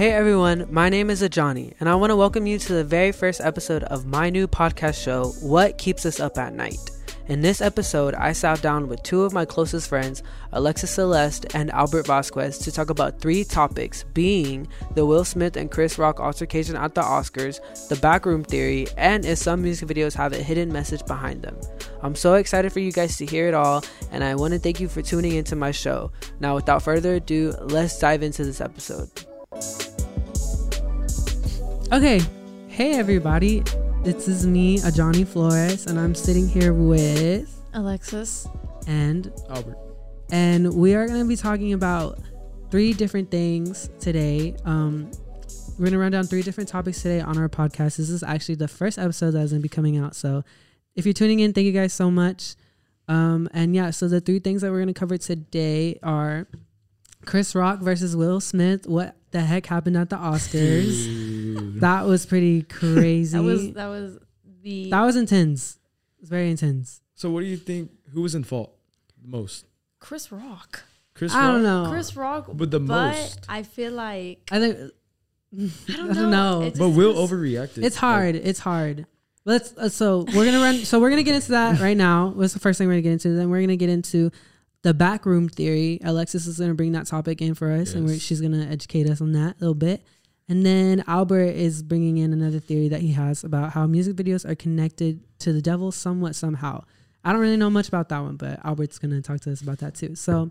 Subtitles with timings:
[0.00, 3.12] Hey everyone, my name is Ajani, and I want to welcome you to the very
[3.12, 6.78] first episode of my new podcast show, What Keeps Us Up at Night.
[7.28, 11.70] In this episode, I sat down with two of my closest friends, Alexis Celeste and
[11.72, 16.76] Albert Vasquez, to talk about three topics being the Will Smith and Chris Rock altercation
[16.76, 21.04] at the Oscars, the backroom theory, and if some music videos have a hidden message
[21.04, 21.60] behind them.
[22.00, 24.80] I'm so excited for you guys to hear it all, and I want to thank
[24.80, 26.10] you for tuning into my show.
[26.40, 29.10] Now, without further ado, let's dive into this episode.
[31.92, 32.20] Okay,
[32.68, 33.64] hey everybody,
[34.04, 38.46] this is me, Ajani Flores, and I'm sitting here with Alexis.
[38.86, 39.76] and Albert.
[40.30, 42.20] and we are going to be talking about
[42.70, 44.54] three different things today.
[44.64, 45.10] Um,
[45.78, 47.96] we're going to run down three different topics today on our podcast.
[47.96, 50.14] This is actually the first episode that is going to be coming out.
[50.14, 50.44] So
[50.94, 52.54] if you're tuning in, thank you guys so much.
[53.08, 56.46] Um, and yeah, so the three things that we're going to cover today are
[57.26, 58.86] Chris Rock versus Will Smith.
[58.86, 61.78] What the heck happened at the Oscars?
[61.80, 63.36] that was pretty crazy.
[63.36, 64.18] That was that was
[64.62, 65.78] the that was intense.
[66.18, 67.00] It was very intense.
[67.14, 67.90] So what do you think?
[68.12, 68.74] Who was in fault
[69.24, 69.66] most?
[69.98, 70.84] Chris Rock.
[71.14, 71.88] Chris I don't know.
[71.90, 73.44] Chris Rock, But the but most.
[73.48, 74.76] I feel like I think
[75.52, 75.72] I don't,
[76.12, 76.62] I don't know.
[76.62, 77.84] It But just Will was- overreacted.
[77.84, 78.36] It's hard.
[78.36, 79.06] It's hard.
[79.44, 79.74] Let's.
[79.76, 80.76] Uh, so we're gonna run.
[80.84, 82.28] So we're gonna get into that right now.
[82.28, 83.30] What's the first thing we're gonna get into?
[83.34, 84.30] Then we're gonna get into
[84.82, 86.00] the backroom theory.
[86.04, 89.20] Alexis is gonna bring that topic in for us, and we're, she's gonna educate us
[89.20, 90.02] on that a little bit.
[90.48, 94.48] And then Albert is bringing in another theory that he has about how music videos
[94.48, 96.82] are connected to the devil somewhat somehow.
[97.24, 99.78] I don't really know much about that one, but Albert's gonna talk to us about
[99.78, 100.14] that too.
[100.16, 100.50] So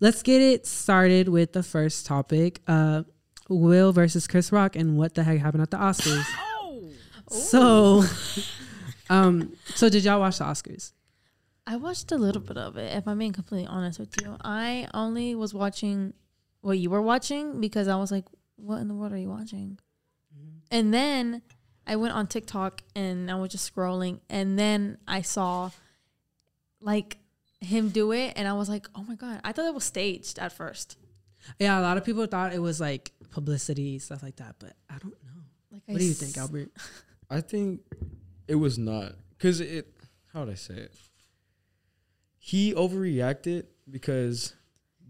[0.00, 2.60] let's get it started with the first topic.
[2.66, 3.04] Uh,
[3.48, 6.24] Will versus Chris Rock and what the heck happened at the Oscars.
[7.32, 8.04] So,
[9.10, 10.92] um, so did y'all watch the Oscars?
[11.66, 12.96] I watched a little bit of it.
[12.96, 16.12] If I'm being completely honest with you, I only was watching
[16.60, 18.24] what you were watching because I was like,
[18.56, 19.78] "What in the world are you watching?"
[20.36, 20.58] Mm-hmm.
[20.70, 21.42] And then
[21.86, 25.70] I went on TikTok and I was just scrolling, and then I saw
[26.80, 27.18] like
[27.60, 30.38] him do it, and I was like, "Oh my god!" I thought it was staged
[30.38, 30.98] at first.
[31.58, 34.98] Yeah, a lot of people thought it was like publicity stuff like that, but I
[34.98, 35.42] don't know.
[35.70, 36.70] Like, What I do you s- think, Albert?
[37.30, 37.80] I think
[38.48, 39.86] it was not because it.
[40.32, 40.94] How would I say it?
[42.44, 44.52] He overreacted because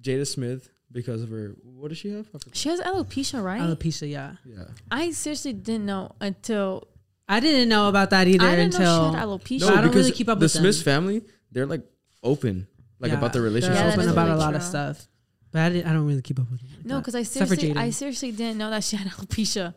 [0.03, 1.57] Jada Smith because of her.
[1.63, 2.27] What does she have?
[2.53, 3.63] She has alopecia, right?
[3.63, 4.35] Alopecia, yeah.
[4.45, 4.65] Yeah.
[4.91, 6.87] I seriously didn't know until
[7.27, 9.61] I didn't know about that either I didn't until know she had alopecia.
[9.61, 10.61] No, I don't because really keep up the with them.
[10.61, 11.23] Smiths family.
[11.51, 11.81] They're like
[12.23, 12.67] open,
[13.01, 13.77] like Yeah, about their relationship.
[13.77, 15.09] Yeah, that open is about a really lot of stuff.
[15.53, 16.69] But I, didn't, I don't really keep up with them.
[16.77, 19.73] like No, because I seriously, I seriously didn't know that she had alopecia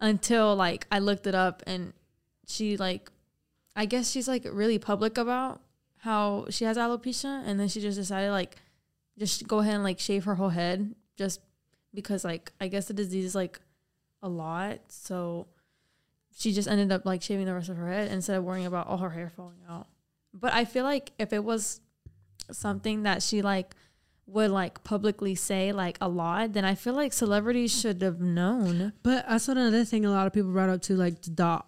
[0.00, 1.92] until like I looked it up and
[2.48, 3.08] she like,
[3.76, 5.60] I guess she's like really public about
[6.06, 8.54] how she has alopecia, and then she just decided like,
[9.18, 11.40] just go ahead and like shave her whole head just
[11.92, 13.60] because like I guess the disease is like
[14.22, 15.48] a lot, so
[16.38, 18.86] she just ended up like shaving the rest of her head instead of worrying about
[18.86, 19.88] all her hair falling out.
[20.32, 21.80] But I feel like if it was
[22.52, 23.74] something that she like
[24.28, 28.92] would like publicly say like a lot, then I feel like celebrities should have known.
[29.02, 30.94] But that's another thing a lot of people brought up too.
[30.94, 31.62] Like the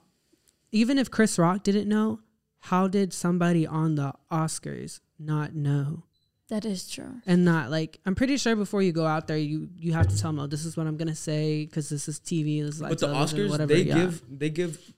[0.71, 2.21] even if Chris Rock didn't know,
[2.61, 6.05] how did somebody on the Oscars not know?
[6.49, 7.17] That is true.
[7.27, 10.17] and not like I'm pretty sure before you go out there, you you have to
[10.19, 12.81] tell them, oh, this is what I'm gonna say because this is TV, this is
[12.81, 13.75] like but the Oscars, whatever.
[13.75, 13.95] they yeah.
[13.99, 14.95] give they give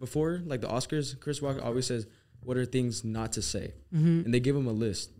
[0.00, 1.18] before like the Oscars.
[1.20, 2.06] Chris Rock always says,
[2.40, 4.24] "What are things not to say?" Mhm.
[4.24, 5.10] And they give him a list.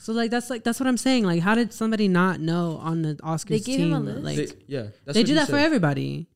[0.00, 1.24] So like that's like that's what I'm saying.
[1.24, 3.92] Like, how did somebody not know on the Oscars They gave team?
[3.92, 4.24] him a list?
[4.24, 6.28] Like They, yeah, that's they what do he that for everybody.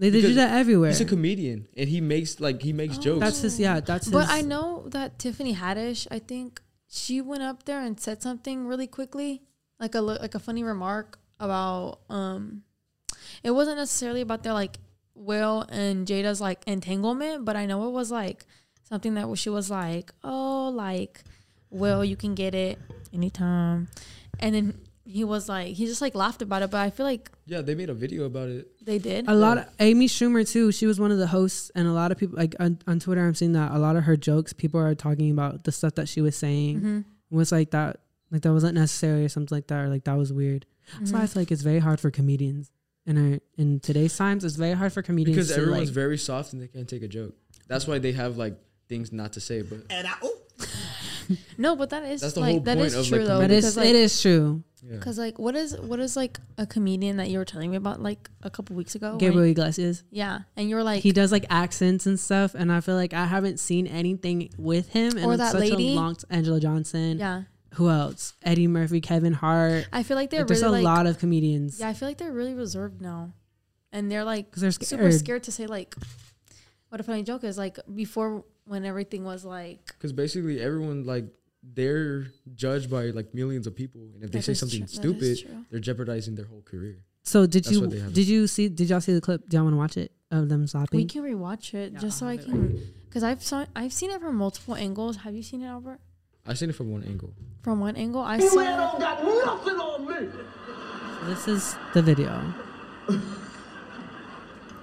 [0.00, 0.88] They, they do that everywhere.
[0.88, 3.20] He's a comedian and he makes like he makes jokes.
[3.20, 3.60] That's his.
[3.60, 4.12] Yeah, that's his.
[4.14, 8.66] But I know that Tiffany Haddish, I think she went up there and said something
[8.66, 9.42] really quickly,
[9.78, 12.62] like a like a funny remark about um,
[13.42, 14.78] it wasn't necessarily about their like
[15.14, 18.46] Will and Jada's like entanglement, but I know it was like
[18.88, 21.22] something that she was like, oh, like
[21.68, 22.78] Will, you can get it
[23.12, 23.88] anytime,
[24.38, 27.30] and then he was like, he just like laughed about it, but I feel like
[27.44, 28.69] yeah, they made a video about it.
[28.82, 29.28] They did.
[29.28, 30.72] a lot of Amy Schumer too.
[30.72, 33.26] She was one of the hosts, and a lot of people like on, on Twitter.
[33.26, 34.52] I'm seeing that a lot of her jokes.
[34.52, 37.00] People are talking about the stuff that she was saying Mm-hmm.
[37.36, 38.00] was like that,
[38.30, 40.66] like that wasn't necessary or something like that, or like that was weird.
[41.04, 42.70] So I feel like it's very hard for comedians
[43.06, 44.44] in our in today's times.
[44.44, 45.94] It's very hard for comedians Because to everyone's like.
[45.94, 47.34] very soft and they can't take a joke.
[47.68, 48.54] That's why they have like
[48.88, 49.62] things not to say.
[49.62, 49.84] But
[51.58, 53.38] No, but that is That's the like whole that point is of, true like, though.
[53.40, 54.62] but because, it's like, it is true.
[54.82, 57.76] yeah, Cause like, what is what is like a comedian that you were telling me
[57.76, 59.16] about like a couple weeks ago?
[59.16, 60.02] Gabriel when- Iglesias.
[60.10, 63.12] yeah, and you were like, he does like accents and stuff, and I feel like
[63.12, 65.92] I haven't seen anything with him Or in that such lady.
[65.92, 66.14] a long.
[66.16, 67.18] T- Anjelah Johnson.
[67.18, 67.42] yeah,
[67.74, 68.32] who else?
[68.42, 69.86] Eddie Murphy, Kevin Hart.
[69.92, 71.88] I feel like they're Like, there's a like lot of comedians yeah.
[71.88, 73.34] I feel like they're really reserved now,
[73.92, 75.14] and they're like because they're super scared.
[75.14, 75.94] scared to say like
[76.90, 81.24] what a funny joke is like before when everything was like Because basically everyone like
[81.62, 85.38] they're judged by like millions of people, and if they say something true- stupid,
[85.70, 87.04] they're jeopardizing their whole career.
[87.22, 88.14] So did That's you what they have.
[88.14, 89.48] did you see did y'all see the clip?
[89.48, 90.98] Do y'all want to watch it of them slapping?
[91.00, 93.66] we can rewatch it Yeah, just so I'll I have it can because I've saw
[93.76, 95.16] I've seen it from multiple angles.
[95.18, 96.00] Have you seen it, Albert?
[96.46, 97.34] I seen it from one angle.
[97.62, 98.56] From one angle, I You saw.
[98.56, 100.28] man don't got nothing on me.
[101.26, 102.54] This is the video.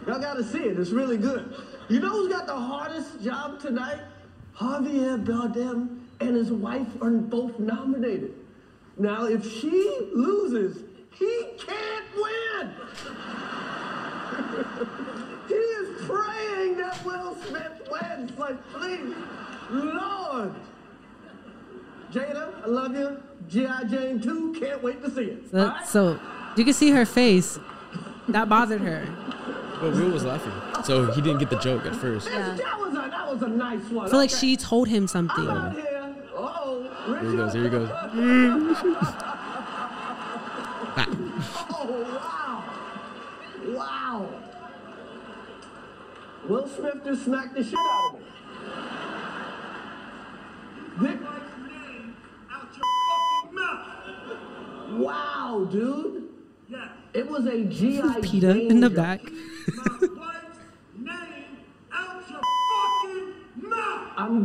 [0.06, 0.78] Y'all gotta see it.
[0.80, 1.54] It's really good.
[1.90, 4.00] You know who's got the hardest job tonight?
[4.58, 8.34] Javier Bardem and his wife are both nominated.
[8.98, 12.74] Now, if she loses, he can't win.
[15.48, 18.38] he is praying that Will Smith wins.
[18.38, 19.16] Like, please,
[19.70, 20.56] Lord.
[22.12, 23.22] Jada, I love you.
[23.48, 23.84] G.I.
[23.86, 25.52] Jane 2, can't wait to see it.
[25.52, 25.88] So, right?
[25.88, 26.20] so
[26.58, 27.60] you can see her face.
[28.28, 29.08] That bothered her.
[29.80, 30.52] But Will was laughing,
[30.84, 32.28] so he didn't get the joke at first.
[32.30, 32.56] Yeah.
[32.56, 34.08] That was a that was a nice one.
[34.08, 34.40] I feel like Okay.
[34.40, 35.48] she told him something.
[35.48, 36.16] I'm out here.
[36.36, 37.20] Uh-oh.
[37.22, 37.54] Here he goes.
[37.54, 37.90] Here he goes.
[41.70, 43.78] Oh wow!
[43.78, 44.30] Wow!
[46.50, 48.20] Will Smith just smacked the shit out of
[51.02, 51.10] me.
[51.10, 51.20] Thi-
[54.90, 56.24] Wow, dude!
[57.14, 58.02] It was a GI.
[58.22, 58.96] PETA in the joke.
[58.96, 59.22] back.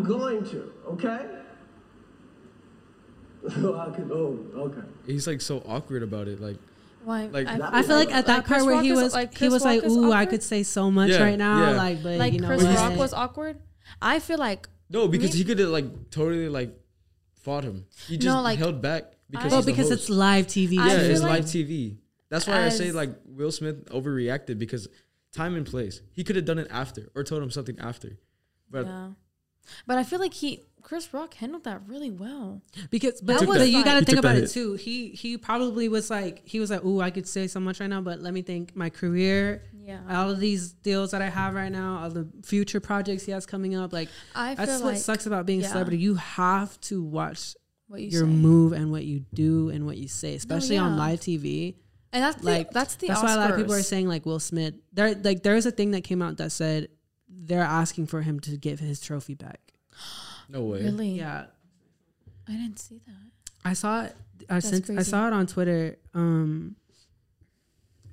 [0.03, 0.73] I'm going to.
[0.89, 1.27] Okay.
[3.57, 4.11] oh, I could.
[4.13, 4.81] Oh, okay.
[5.07, 6.41] He's like so awkward about it.
[6.41, 6.57] Like
[7.05, 7.27] Why?
[7.27, 9.15] Like- I, I feel like at that Like Chris part where Rock he is- was,
[9.15, 11.71] like he was like, Rock is "Ooh, I could say so much Yeah, right now."
[11.71, 11.77] yeah.
[11.77, 12.77] Like, but like you know Chris what?
[12.77, 13.59] Rock was awkward.
[14.01, 16.75] I feel like no, because Me- he could have like totally like
[17.43, 17.87] fought him.
[18.09, 19.53] He just like, held back because.
[19.53, 20.03] I- well, because host.
[20.03, 20.75] it's live TV.
[20.75, 21.97] Yeah, it's like live TV.
[22.29, 24.89] That's why I say like Will Smith overreacted because
[25.33, 26.01] time and place.
[26.13, 28.19] He could have done it after or told him something after.
[28.71, 29.09] But yeah,
[29.87, 32.61] but I feel like he Chris Rock handled that really well.
[32.91, 34.75] Because but, That but was you like- got to think about it too.
[34.75, 37.89] He he probably was like he was like, "Ooh, I could say so much right
[37.89, 38.75] now, but let me think.
[38.75, 40.01] My career, Yeah.
[40.11, 43.47] all of these deals that I have right now, all the future projects he has
[43.47, 45.99] coming up, like I that's feel what like sucks about being a celebrity.
[45.99, 47.55] You have to watch
[47.87, 48.33] what you your say.
[48.33, 50.99] move and what you do and what you say, especially on yeah.
[50.99, 51.77] live TV.
[52.13, 54.27] and that's Like the, that's the that's why a lot of people are saying like
[54.27, 54.75] Will Smith.
[54.93, 56.89] There like there is a thing that came out that said
[57.35, 59.61] they're asking for him to give his trophy back.
[60.49, 60.83] no way.
[60.83, 61.11] really.
[61.11, 61.47] Yeah,
[62.49, 63.31] I didn't see that.
[63.65, 64.17] I saw it.
[64.51, 64.91] I That's sent.
[64.91, 65.97] I saw it on Twitter.
[66.15, 66.77] Um,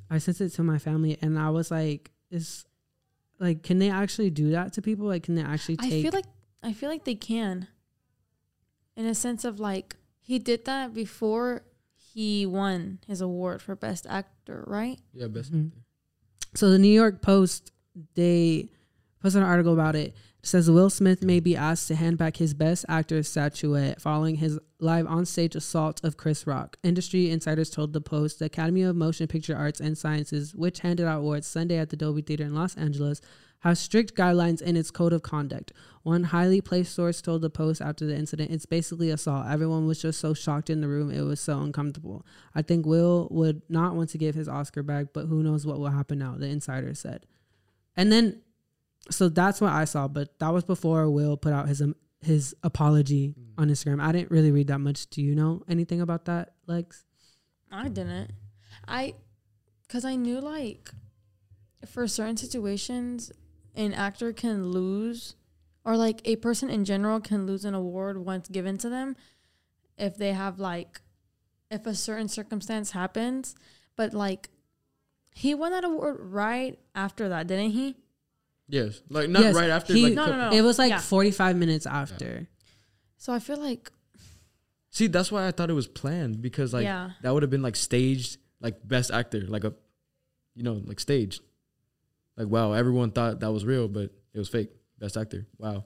[0.10, 2.66] I sent it to my family, and I was like, "Is
[3.40, 5.08] like, can they actually do that to people?
[5.08, 6.26] Like, can they actually take?" I feel like
[6.64, 7.68] I feel like they can.
[8.96, 11.64] In a sense of like he did that before
[11.96, 15.00] he won his award for best actor, right?
[15.14, 15.54] Yeah, best.
[15.54, 15.72] Mhm.
[16.54, 17.72] So the New York Post
[18.16, 18.70] they
[19.22, 20.16] posted an article about it.
[20.42, 24.36] It says Will Smith may be asked to hand back his Best Actor statuette following
[24.36, 26.78] his live onstage assault of Chris Rock.
[26.84, 31.06] Industry insiders told the Post the Academy of Motion Picture Arts and Sciences, which handed
[31.06, 33.20] out awards Sunday at the Dolby Theater in Los Angeles,
[33.64, 35.74] has strict guidelines in its code of conduct.
[36.04, 39.48] One highly placed source told the Post after the incident, "It's basically assault.
[39.48, 42.26] Everyone was just so shocked in the room; it was so uncomfortable.
[42.56, 45.80] I think Will would not want to give his Oscar back, but who knows what
[45.80, 47.26] will happen now?" The insider said.
[47.98, 48.42] And then,
[49.10, 52.56] so that's what I saw, but that was before Will put out his um, his
[52.64, 54.02] apology on Instagram.
[54.02, 55.08] I didn't really read that much.
[55.08, 57.06] Do you know anything about that, Lex?
[57.72, 58.32] I didn't.
[58.88, 59.16] I
[59.88, 60.92] cuz I knew like
[61.88, 63.32] for certain situations
[63.76, 65.36] an actor can lose
[65.86, 69.16] or like a person in general can lose an award once given to them
[69.98, 71.02] if they have like
[71.72, 73.56] if a certain circumstance happens,
[73.96, 74.50] but like
[75.34, 77.96] he won that award right after that, didn't he?
[78.70, 79.94] Yes, like not Yes, right after.
[79.94, 80.56] he- like, No, no, no.
[80.56, 81.00] It was like Yeah.
[81.00, 82.48] 45 minutes after.
[83.18, 83.92] So I feel like
[84.92, 87.12] See, that's why I thought it was planned because like Yeah.
[87.22, 89.74] that would have been like staged, like best actor, like a,
[90.56, 91.42] you know, like staged.
[92.38, 94.70] Like wow, everyone thought that was real, but it was fake.
[94.98, 95.46] Best actor.
[95.58, 95.86] Wow.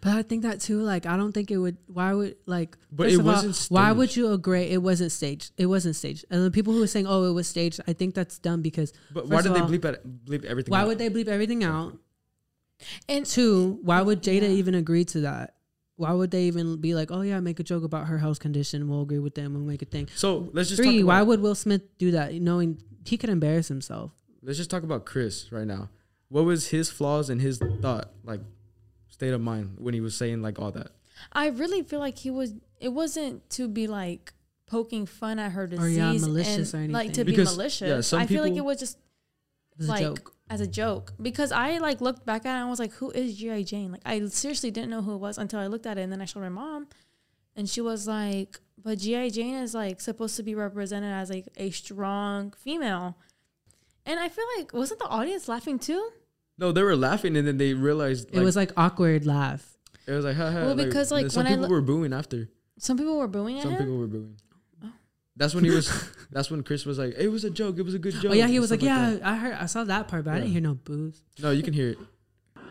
[0.00, 0.80] But I think that too.
[0.80, 1.76] Like, I don't think it would.
[1.86, 2.76] Why would like?
[2.90, 3.98] But first it of wasn't Why staged.
[3.98, 4.62] would you agree?
[4.62, 5.52] It wasn't staged.
[5.58, 6.24] It wasn't staged.
[6.30, 8.92] And the people who are saying, "Oh, it was staged," I think that's dumb because
[9.12, 10.70] But why did of they bleep at bleep everything?
[10.72, 10.86] why out?
[10.88, 11.98] would they bleep everything out?
[13.08, 14.48] and Two, why would Jada Yeah.
[14.48, 15.54] even agree to that?
[15.96, 18.88] Why would they even be like, "Oh yeah, make a joke about her health condition.
[18.88, 19.54] We'll agree with them.
[19.54, 22.34] We'll make a thing." So let's just Three, talk why would Will Smith do that,
[22.34, 24.12] knowing he could embarrass himself?
[24.42, 25.88] let's just talk about Chris right now.
[26.28, 28.40] What was his flaws and his thought like
[29.16, 30.88] state of mind when he was saying like all that?
[31.32, 34.32] I really feel like he was it wasn't to be like
[34.66, 37.36] poking fun at her disease Or, yeah, malicious and, or like to anything.
[37.44, 37.88] be malicious.
[37.88, 38.96] yeah, some I feel like it was just
[39.72, 40.34] It was like a joke.
[40.50, 43.10] as a joke because I like looked back at it and I was like, "Who
[43.12, 45.96] is GI Jane?" Like I seriously didn't know who it was until I looked at
[45.98, 46.88] it and then I showed my mom,
[47.56, 51.48] and she was like, "But GI Jane is like supposed to be represented as like
[51.56, 53.16] a strong female,"
[54.04, 56.10] and I feel like wasn't the audience laughing too?
[56.58, 59.76] No, they were laughing and then they realized it was like awkward laugh.
[60.06, 60.60] it was like ha ha.
[60.60, 62.48] Well, because, like, some when I people lo- were booing after.
[62.78, 63.78] Some people were booing at Some him.
[63.78, 64.36] people were booing.
[64.84, 64.90] Oh.
[65.36, 66.10] That's when he was.
[66.30, 67.78] that's when Chris was like, "It was a joke.
[67.78, 69.26] It was a good oh, joke." Oh yeah, he was like, stuff yeah, that.
[69.26, 71.22] I heard, I saw that part, but I didn't hear no booze.
[71.38, 71.98] No, you can hear it.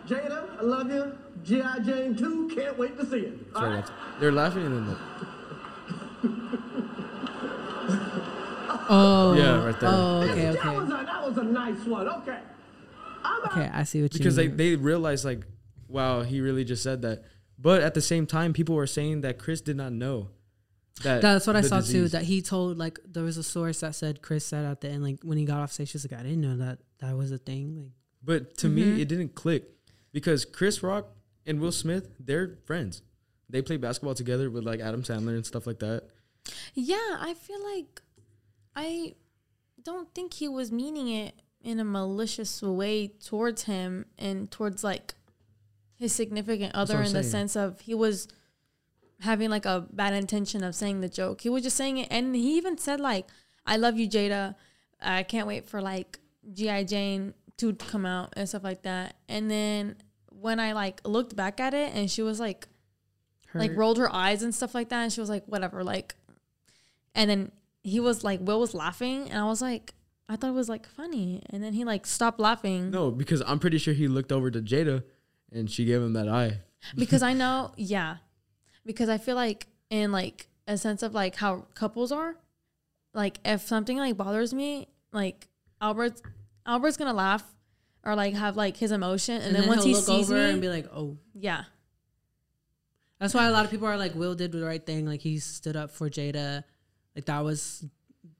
[0.07, 1.17] Jada, I love you.
[1.43, 1.79] G.I.
[1.79, 3.33] Jane 2, can't wait to see it.
[3.41, 3.77] It's All right right?
[3.79, 3.93] after.
[4.19, 4.87] They're laughing and then.
[4.87, 4.97] Like,
[8.87, 9.89] Oh Yeah, right there.
[9.91, 12.07] Oh okay, That okay, was, a, that was a nice one.
[12.07, 12.39] Okay.
[13.45, 13.65] I'm out.
[13.67, 13.71] okay.
[13.73, 14.23] I see what you mean.
[14.23, 15.45] because they they realized like,
[15.87, 17.23] wow, he really just said that.
[17.57, 20.29] But at the same time, people were saying that Chris did not know.
[21.03, 22.07] That That's what I the saw too.
[22.09, 25.03] That he told like there was a source that said Chris said at the end
[25.03, 27.37] like when he got off stage, she's like, I didn't know that that was a
[27.37, 27.75] thing.
[27.77, 27.91] Like
[28.23, 28.75] But to Mm-hmm.
[28.75, 29.63] me, it didn't click
[30.13, 31.07] because Chris Rock
[31.45, 33.01] and Will Smith, they're friends.
[33.49, 36.03] They play basketball together with like Adam Sandler and stuff like that.
[36.73, 38.01] Yeah, I feel like
[38.75, 39.15] I
[39.83, 45.15] don't think he was meaning it in a malicious way towards him and towards like
[45.97, 48.27] his significant other in the sense of he was
[49.21, 51.41] having like a bad intention of saying the joke.
[51.41, 53.27] He was just saying it and he even said like
[53.65, 54.55] I love you Jada.
[55.01, 56.19] I can't wait for like
[56.53, 59.15] GI Jane to come out and stuff like that.
[59.27, 59.95] And then
[60.29, 62.67] when I like looked back at it and she was like
[63.55, 66.15] like rolled her eyes and stuff like that and she was like whatever like
[67.15, 67.51] and then
[67.83, 69.93] he was like will was laughing and i was like
[70.29, 73.59] i thought it was like funny and then he like stopped laughing No, because I'm
[73.59, 75.03] pretty sure he looked over to Jada
[75.51, 76.59] and she gave him that eye.
[76.95, 78.17] because i know yeah
[78.85, 82.35] because i feel like in like a sense of like how couples are
[83.13, 85.47] like if something like bothers me like
[85.81, 86.21] albert's
[86.65, 87.43] albert's gonna laugh
[88.05, 90.51] or like have like his emotion and, then, once he'll he look sees over me
[90.51, 91.17] and be like, oh.
[91.33, 91.63] yeah
[93.19, 95.05] That's why a lot of people are like, Will did the right thing.
[95.05, 96.63] Like he stood up for Jada.
[97.15, 97.83] Like that was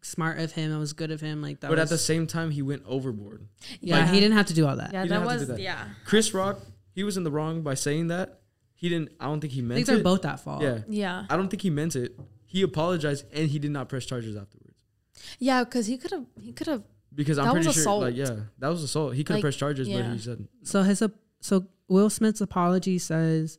[0.06, 0.72] smart of him.
[0.72, 1.42] It was good of him.
[1.42, 1.68] Like that.
[1.70, 3.48] but was, at the same time, he went overboard.
[3.82, 4.08] yeah, Yeah.
[4.12, 4.94] he didn't have to do all that.
[4.94, 5.60] yeah that didn't have to was that.
[5.60, 6.60] yeah Chris Rock,
[6.92, 8.40] he was in the wrong by saying that.
[8.74, 9.12] He didn't.
[9.20, 10.00] I don't think he meant Things it.
[10.00, 10.62] are both at fault.
[10.62, 12.18] Yeah, yeah I don't think he meant it.
[12.46, 14.62] He apologized and he did not press charges afterwards
[15.40, 16.84] yeah because he could have he could have
[17.14, 17.80] because I'm pretty sure.
[17.82, 18.02] assault.
[18.04, 19.16] Like, yeah, that was assault.
[19.16, 20.12] He could have Like, pressed charges, but yeah.
[20.14, 21.02] he said So his
[21.40, 23.58] so Will Smith's apology says,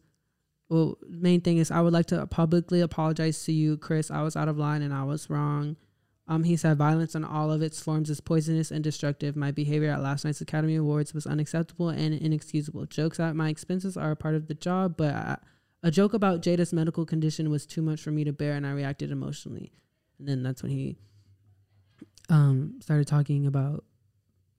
[0.69, 4.11] well, main thing is I would like to publicly apologize to you, Chris.
[4.11, 5.77] I was out of line and I was wrong.
[6.29, 9.37] Um, he said violence in all of its forms is poisonous and destructive.
[9.37, 12.87] My behavior at last night's Academy Awards was unacceptable and inexcusable.
[12.87, 15.39] Jokes at my expenses are a part of the job, but I,
[15.85, 18.73] a joke about Jada's medical condition was too much for me to bear, and I
[18.73, 19.71] reacted emotionally.
[20.19, 20.97] And then that's when he
[22.29, 23.85] um started talking about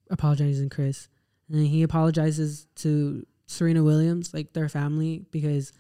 [0.09, 1.09] apologizing to Chris.
[1.50, 5.74] And then he apologizes to Serena Williams, like their family, because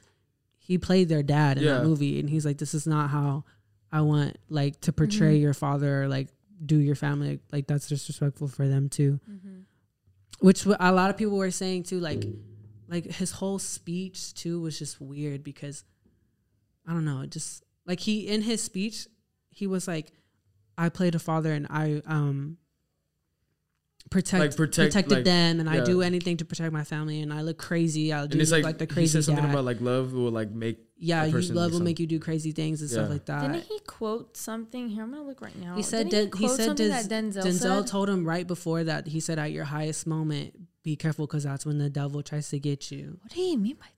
[0.57, 1.75] he played their dad in Yeah.
[1.75, 3.45] that movie, and he's like, "This is not how
[3.91, 6.29] I want like to portray your father, or, like
[6.65, 7.39] do your family.
[7.51, 9.19] Like that's disrespectful for them too."
[10.39, 12.23] Which w- a lot of people were saying too, like,
[12.87, 15.83] like his whole speech too was just weird because
[16.85, 19.07] I don't know, it just like he in his speech
[19.49, 20.11] he was like,
[20.77, 22.57] "I played a father and I um."
[24.09, 27.19] Protect, Like, protect, protected like, them, and I do anything to protect my family.
[27.21, 28.13] And I look crazy.
[28.13, 29.51] I'll do and it's like, like, the he crazy said something dad.
[29.51, 32.51] about like love will like make yeah, you love like will make you do crazy
[32.53, 33.41] things and stuff like that.
[33.51, 34.87] Didn't he quote something?
[34.89, 35.75] Here, I'm gonna look right now.
[35.75, 37.87] He said Didn't Den- he, quote said something Denz- that Denzel, Denzel said?
[37.87, 39.07] told him right before that.
[39.07, 42.59] He said at your highest moment, be careful because that's when the devil tries to
[42.59, 43.17] get you.
[43.21, 43.96] What do you mean by that?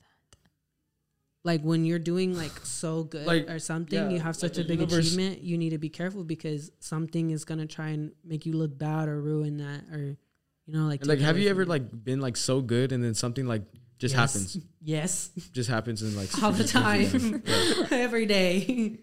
[1.43, 4.57] Like when you're doing like so good Like, or something, yeah, you have like such
[4.57, 5.41] a big universe- achievement.
[5.41, 9.07] You need to be careful because something is gonna try and make you look bad
[9.07, 10.17] or ruin that or
[10.65, 13.13] you know like like have you from ever like been like so good and then
[13.13, 13.63] something like
[13.97, 14.33] just Yes.
[14.33, 17.41] happens Yes, just happens and like all the time,
[17.91, 18.97] every day.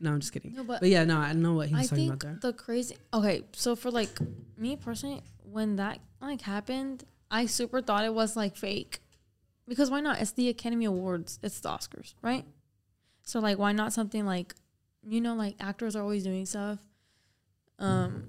[0.00, 0.54] no, I'm just kidding.
[0.54, 2.50] No, but But yeah, no, I know what he was I talking think about there.
[2.52, 2.96] the crazy.
[3.14, 4.10] Okay, so for like
[4.58, 9.00] me personally, when that like happened, I super thought it was like fake,
[9.70, 10.20] because why not?
[10.20, 11.38] It's the Academy Awards.
[11.42, 12.44] It's the Oscars, right?
[13.22, 14.54] So like, why not something like,
[15.06, 16.78] you know, like actors are always doing stuff.
[17.78, 18.24] Um,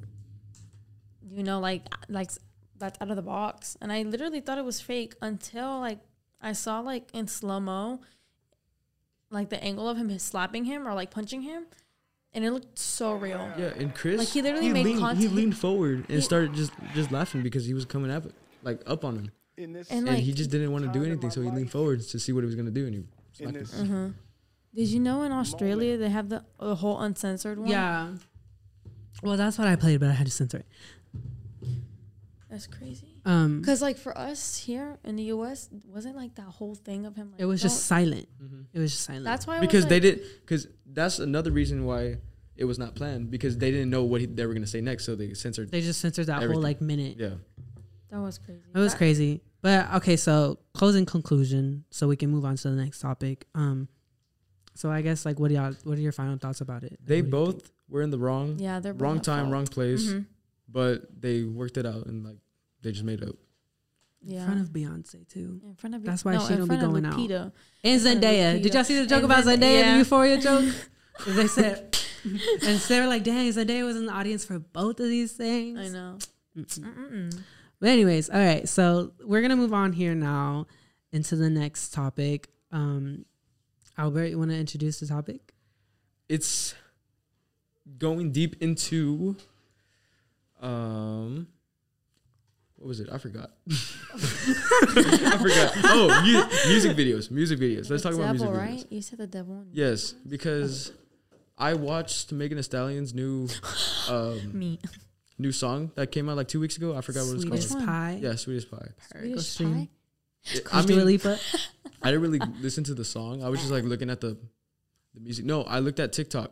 [1.29, 2.29] you know, like like
[2.77, 5.99] that's out of the box, and I literally thought it was fake until like
[6.41, 8.01] I saw like in slow mo,
[9.29, 11.65] like the angle of him slapping him or like punching him,
[12.33, 13.51] and it looked so real.
[13.57, 16.71] yeah and chris Like, he literally made leaned, he leaned forward and he- started just
[16.93, 18.23] just laughing because he was coming up
[18.63, 19.31] like up on him
[19.61, 22.19] And and like he just didn't want to do anything so he leaned forward to
[22.19, 23.87] see what he was gonna do and he in smacked this him.
[23.87, 24.07] Mm-hmm.
[24.75, 27.67] Did you know in Australia they have the, the whole uncensored one?
[27.69, 28.13] Yeah.
[29.21, 30.65] Well, that's what I played, but I had to censor it.
[32.49, 33.07] That's crazy.
[33.23, 37.15] Um, Cause like for us here in the U.S., wasn't like that whole thing of
[37.15, 37.31] him.
[37.31, 38.27] Like, it was just silent.
[38.43, 38.65] Mhm.
[38.73, 39.23] It was just silent.
[39.25, 42.17] That's why I because was they like, did because that's another reason why
[42.57, 45.05] it was not planned because they didn't know what he, they were gonna say next,
[45.05, 45.71] so they censored.
[45.71, 47.15] they just censored that whole like minute.
[47.17, 47.35] Yeah,
[48.09, 48.61] that was crazy.
[48.73, 49.41] It was That- crazy.
[49.61, 53.45] But okay, so closing conclusion, so we can move on to the next topic.
[53.53, 53.87] Um,
[54.73, 55.73] so I guess like what are y'all?
[55.83, 56.97] What are your final thoughts about it?
[57.03, 59.53] They what do you both were in the wrong, Yeah, they're wrong time, fault.
[59.53, 60.25] wrong place, Mhm.
[60.69, 62.37] but they worked it out and like
[62.81, 63.35] they just made it up.
[64.25, 65.59] in front of Beyonce too.
[65.65, 67.17] in front of That's why no, she don't be going out.
[67.17, 67.51] Lupita.
[67.83, 68.61] And front Zendaya.
[68.61, 69.91] Did y'all see the joke And about Zend- Zendaya, yeah.
[69.93, 70.73] the Euphoria joke?
[71.27, 75.07] they said, and they were like, "Dang, Zendaya was in the audience for both of
[75.07, 76.17] these things." I know.
[76.55, 76.79] Mm-mm.
[76.79, 77.39] Mm-mm.
[77.81, 78.69] But anyways, all right.
[78.69, 80.67] So we're gonna move on here now
[81.11, 82.47] into the next topic.
[82.71, 83.25] Um,
[83.97, 85.53] Albert, you want to introduce the topic?
[86.29, 86.73] It's
[87.97, 89.35] going deep into
[90.61, 91.47] um.
[92.75, 93.09] What was it?
[93.11, 93.51] I forgot.
[93.69, 95.71] I forgot.
[95.83, 97.29] Oh, mu- music videos.
[97.29, 97.89] Music videos.
[97.91, 98.67] Let's The talk about music devil, videos.
[98.75, 98.85] right?
[98.89, 99.65] You said the devil.
[99.71, 100.91] Yes, because
[101.59, 103.47] I watched Megan Thee Stallion's new
[104.09, 104.79] um, Me.
[105.41, 106.95] New song that came out like two weeks ago.
[106.95, 107.79] I forgot what it's Swedish called.
[107.79, 107.87] one?
[107.87, 108.19] pie.
[108.21, 108.77] Yeah, Sweetest Pie.
[109.15, 109.89] Alright, go Sweetest pie?
[110.53, 111.37] It- I mean, Lipa.
[112.03, 113.43] I didn't really listen to the song.
[113.43, 114.37] I was just like looking at the
[115.13, 115.45] the music.
[115.45, 116.51] No, I looked at TikTok.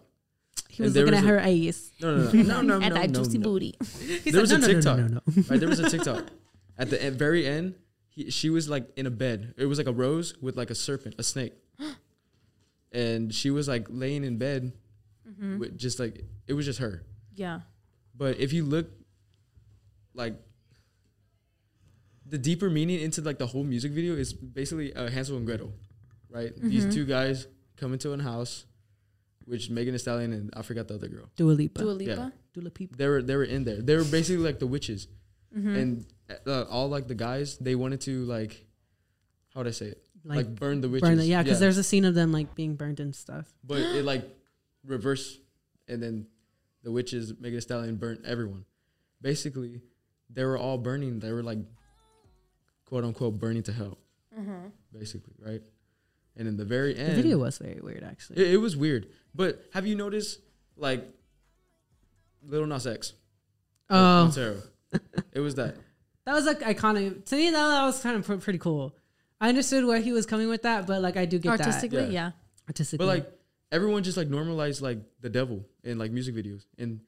[0.70, 1.92] He was and there looking at a- her ass.
[2.02, 3.44] No, no, no, no, no, and no, that no, juicy no.
[3.44, 3.76] booty.
[4.24, 4.98] He There was a "No, no, no, TikTok.
[4.98, 5.44] No, no, no.
[5.50, 6.26] Right, there was a TikTok.
[6.78, 7.76] At the end, very end,
[8.10, 9.54] he, she was like in a bed.
[9.58, 11.54] It was like a rose with like a serpent, a snake,
[12.92, 14.74] and she was like laying in bed
[15.30, 15.60] Mm-hmm.
[15.60, 17.04] with just like it was just her.
[17.36, 17.60] Yeah.
[18.20, 18.88] But if you look
[20.14, 20.36] like
[22.26, 25.72] the deeper meaning into like the whole music video is basically uh, Hansel and Gretel,
[26.30, 26.54] right?
[26.56, 26.70] Mhm.
[26.70, 27.48] These two guys
[27.78, 28.66] come into a house,
[29.46, 31.30] which Megan Thee Stallion and I forgot the other girl.
[31.38, 31.80] Dua Lipa.
[31.82, 32.34] Dua Lipa.
[32.54, 32.96] Dua Lipa.
[32.96, 33.82] They were they were in there.
[33.82, 35.08] They were basically like the witches,
[35.58, 35.76] Mm-hmm.
[35.76, 36.06] and
[36.46, 38.68] uh, all like the guys they wanted to like
[39.54, 41.10] how would I say it like, Like, burn the witches.
[41.10, 43.48] burn the, yeah, because there's a scene of them like being burned and stuff.
[43.64, 44.30] but it like
[44.86, 45.40] reverse,
[45.88, 46.28] and then
[46.84, 48.66] the witches Megan Thee Stallion burnt everyone.
[49.22, 49.82] Basically,
[50.30, 51.20] they were all burning.
[51.20, 51.60] They were like
[52.86, 53.98] quote unquote burning to hell.
[54.38, 54.68] Mm-hmm.
[54.98, 55.62] Basically, right?
[56.38, 58.42] And in the very end, The video was very weird, actually.
[58.42, 59.08] it, it was weird.
[59.36, 60.40] But have you noticed
[60.78, 61.06] like
[62.44, 63.14] Lil Nas X?
[63.90, 64.58] Oh, Montero.
[65.34, 65.76] it was that.
[66.26, 67.50] that was like iconic to me.
[67.50, 68.96] Though that was kind of pr- pretty cool.
[69.42, 72.10] I understood where he was coming with that, but like I do get Artistically, Yeah.
[72.10, 72.32] yeah.
[72.68, 73.06] artistically.
[73.06, 73.39] But like
[73.72, 77.00] everyone just like normalized like the devil in like music videos, and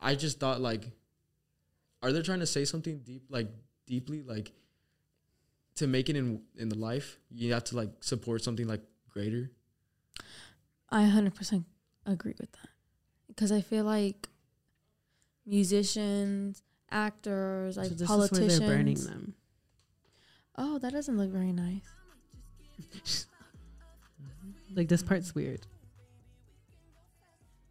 [0.00, 0.90] I just thought like,
[2.02, 3.48] are they trying to say something deep, like
[3.86, 4.52] deeply, like
[5.76, 9.50] to make it in in the life, you have to like support something like greater.
[10.90, 11.64] I 100%
[12.06, 12.70] agree with that.
[13.26, 14.28] Because I feel like
[15.44, 18.54] musicians, actors, like so this politicians.
[18.54, 19.34] is where they're burning them.
[20.56, 23.26] Oh, that doesn't look very nice.
[24.76, 25.66] Like this part's weird.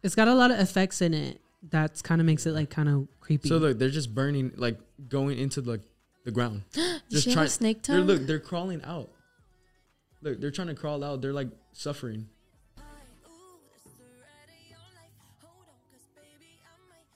[0.02, 1.40] It's got a lot of effects in it.
[1.62, 3.48] That's kind of makes it like kind of creepy.
[3.48, 5.80] So look, they're just burning, like going into like
[6.24, 6.62] the ground.
[7.10, 9.10] Just she have try- a snake They're look, they're crawling out.
[10.22, 11.20] Look, they're trying to crawl out.
[11.22, 12.28] They're like suffering.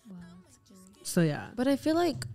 [0.08, 0.16] Wow,
[1.02, 1.48] so yeah.
[1.54, 2.26] But I feel like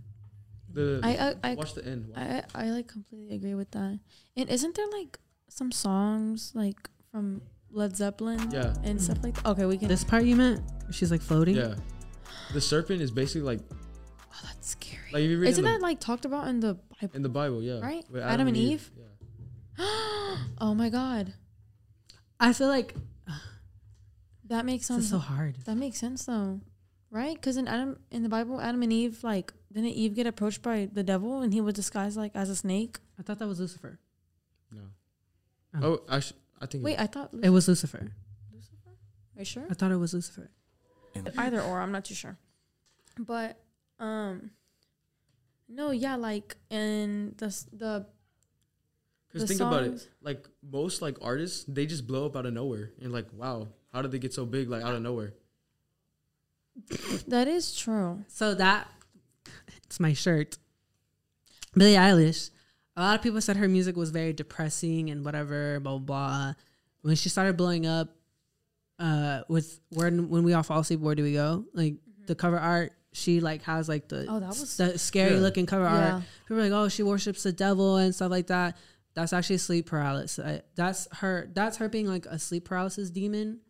[0.73, 2.07] The I I I, watch the end.
[2.07, 2.17] Watch.
[2.19, 3.99] I I like completely agree with that.
[4.35, 7.41] And isn't there like some songs like from
[7.77, 8.73] Led Zeppelin Yeah.
[8.83, 9.45] and stuff like that?
[9.45, 9.87] Okay, we can.
[9.87, 10.61] This part you meant?
[10.91, 11.55] She's like floating.
[11.55, 11.75] Yeah.
[12.53, 14.99] The serpent is basically like oh, that's scary.
[15.13, 17.15] like if you read Isn't in, that like talked about in the Bible?
[17.15, 17.79] in the Bible, yeah.
[17.79, 18.03] Right?
[18.09, 18.89] With Adam and Eve?
[18.97, 19.85] Yeah.
[20.59, 21.33] oh my god,
[22.39, 22.95] I feel like
[24.49, 25.23] that makes this is sense.
[25.23, 25.57] so hard.
[25.65, 26.61] That makes sense though,
[27.11, 27.35] right?
[27.35, 30.89] Because in Adam in the Bible, Adam and Eve like didn't Eve get approached by
[30.91, 32.97] the devil and he was disguised like as a snake?
[33.19, 33.99] I thought that was Lucifer.
[34.71, 34.81] No.
[35.75, 35.79] Oh.
[35.83, 36.83] Oh, actually, I think.
[36.83, 38.11] Wait, I thought It was Lucifer.
[38.53, 38.89] Lucifer.
[39.35, 39.65] Are you sure?
[39.69, 40.49] I thought it was Lucifer.
[41.37, 42.37] Either or, I'm not too sure.
[43.17, 43.59] But
[43.99, 44.51] um,
[45.67, 48.05] no, yeah, like in the s- the
[49.27, 50.07] Because the think about it.
[50.21, 54.01] Like most like artists, they just blow up out of nowhere, and like, wow, how
[54.03, 54.69] did they get so big?
[54.69, 55.33] Like out of nowhere.
[57.27, 58.23] that is true.
[58.27, 58.87] So that
[59.83, 60.57] it's my shirt.
[61.73, 62.51] Billie Eilish.
[62.97, 65.99] A lot of people said her music was very depressing and whatever, blah blah.
[65.99, 66.53] blah.
[67.03, 68.09] When she started blowing up,
[68.99, 71.63] uh, with where when we all fall asleep, where do we go?
[71.73, 75.39] Like the cover art, she like has like the Oh, that was- the scary Yeah.
[75.41, 76.15] looking cover Yeah.
[76.15, 76.23] art.
[76.45, 78.77] People are like, oh, she worships the devil and stuff like that.
[79.13, 80.37] that's actually sleep paralysis.
[80.45, 81.49] I, that's her.
[81.51, 83.61] That's her being like a sleep paralysis demon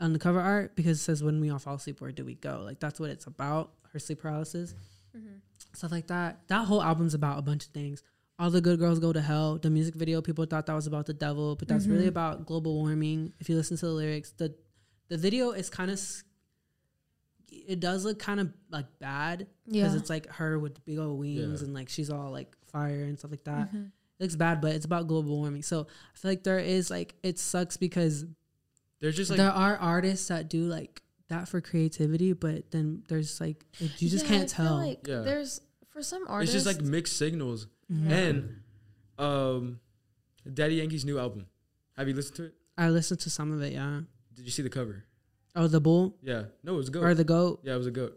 [0.00, 2.34] on the cover art because it says when we all fall asleep, where do we
[2.34, 2.62] go?
[2.64, 3.72] Like that's what it's about.
[3.92, 4.74] Her sleep paralysis,
[5.72, 6.40] stuff like that.
[6.48, 8.02] That whole album's about a bunch of things.
[8.38, 9.58] All the good girls go to hell.
[9.58, 12.74] The music video, people thought that was about the devil, but that's really about global
[12.76, 13.32] warming.
[13.40, 14.54] If you listen to the lyrics, the
[15.08, 16.00] the video is kind of
[17.50, 19.98] it does look kind of like bad because Yeah.
[19.98, 21.64] it's like her with big old wings Yeah.
[21.66, 23.72] and like she's all like fire and stuff like that.
[23.74, 23.86] Mhm.
[23.86, 25.62] It looks bad, but it's about global warming.
[25.62, 28.24] So I feel like there is like it sucks because
[29.00, 33.40] There's just like there are artists that do like that for creativity, but then there's
[33.40, 34.76] like you just Yeah, can't I feel tell.
[34.76, 35.20] Like Yeah.
[35.22, 37.66] There's for some artists, it's just like mixed signals.
[37.90, 38.10] Mhm.
[38.10, 38.60] And
[39.18, 39.80] um,
[40.52, 41.46] Daddy Yankee's new album.
[41.96, 42.54] Have you listened to it?
[42.76, 43.72] I listened to some of it.
[43.72, 44.00] Yeah.
[44.34, 45.04] Did you see the cover?
[45.56, 46.44] Oh, the bull Yeah.
[46.62, 47.02] No, it was a goat.
[47.04, 47.60] or the goat.
[47.64, 48.16] yeah, it was a goat.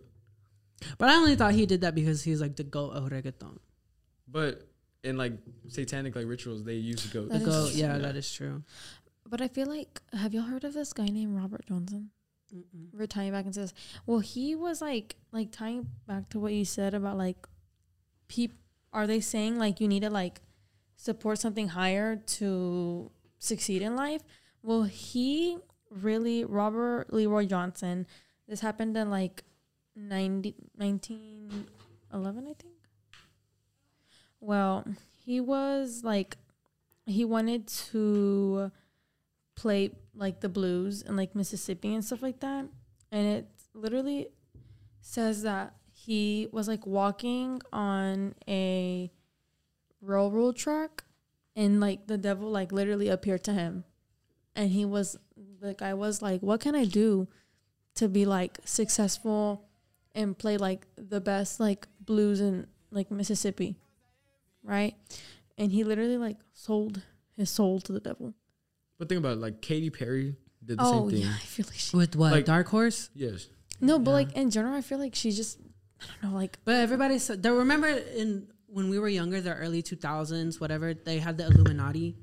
[0.98, 3.58] But I only thought he did that because he's like the goat of reggaeton.
[4.28, 4.68] But
[5.04, 5.34] in like
[5.68, 7.30] satanic like rituals, they use the goat.
[7.30, 7.72] The goat.
[7.72, 7.80] true.
[7.80, 8.64] Yeah, that is true.
[9.28, 12.12] but I feel like have y'all heard of this guy named Robert Johnson?
[12.54, 12.88] Mm-mm.
[12.94, 13.74] We're tying back and says,
[14.06, 17.48] well, he was like like tying back to what you said about like,
[18.28, 18.54] peop.
[18.94, 20.42] Are they saying like you need to like
[20.96, 24.22] support something higher to succeed in life?
[24.62, 25.58] Well, he
[25.90, 28.06] really Robert Leroy Johnson.
[28.48, 29.44] This happened in like
[29.96, 32.74] 90, 1911, I think.
[34.40, 34.86] Well,
[35.24, 36.38] he was like,
[37.06, 38.72] he wanted to
[39.56, 42.66] play like the blues and like Mississippi and stuff like that.
[43.12, 44.28] And it literally
[45.02, 49.12] says that he was like walking on a
[50.02, 51.04] railroad track
[51.56, 53.84] and like the devil like literally appeared to him.
[54.56, 55.18] And he was
[55.60, 57.28] the guy was like, What can I do
[57.96, 59.68] to be like successful
[60.16, 63.78] and play like the best like blues in like Mississippi?
[64.64, 64.96] Right?
[65.58, 67.04] And he literally like sold
[67.38, 68.34] his soul to the devil.
[68.98, 70.36] But think about it, like Katy Perry
[70.66, 71.28] did the Oh same thing.
[71.28, 73.10] yeah, I feel like she With what Like- Dark Horse?
[73.14, 73.48] Yes.
[73.80, 74.16] No, but Yeah.
[74.16, 75.58] like in general, I feel like she just
[76.02, 77.54] I don't know, like But everybody said there.
[77.54, 82.16] Remember in when we were younger, the early two thousands, whatever they had the Illuminati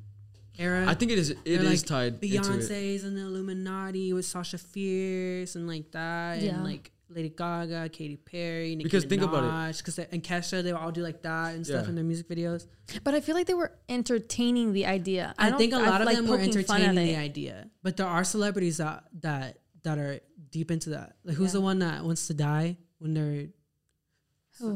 [0.59, 0.85] era.
[0.89, 1.31] I think it is.
[1.31, 2.43] It They're is like tied into it.
[2.43, 6.55] Beyonce's and the Illuminati with Sasha Fierce and like that, Yeah.
[6.55, 9.77] and like Lady Gaga, Katy Perry, Nicki Because think about it.
[9.79, 11.89] because and Kesha, they would all do like that and stuff Yeah.
[11.91, 12.67] in their music videos.
[13.05, 15.35] but I feel like they were entertaining the idea.
[15.39, 17.71] I, don't- think a lot of like them were poking fun at entertaining the idea,
[17.83, 20.19] but there are celebrities that that that are
[20.51, 21.17] deep into that.
[21.25, 21.61] Like who's Yeah.
[21.61, 23.49] the one that wants to die when they're Who?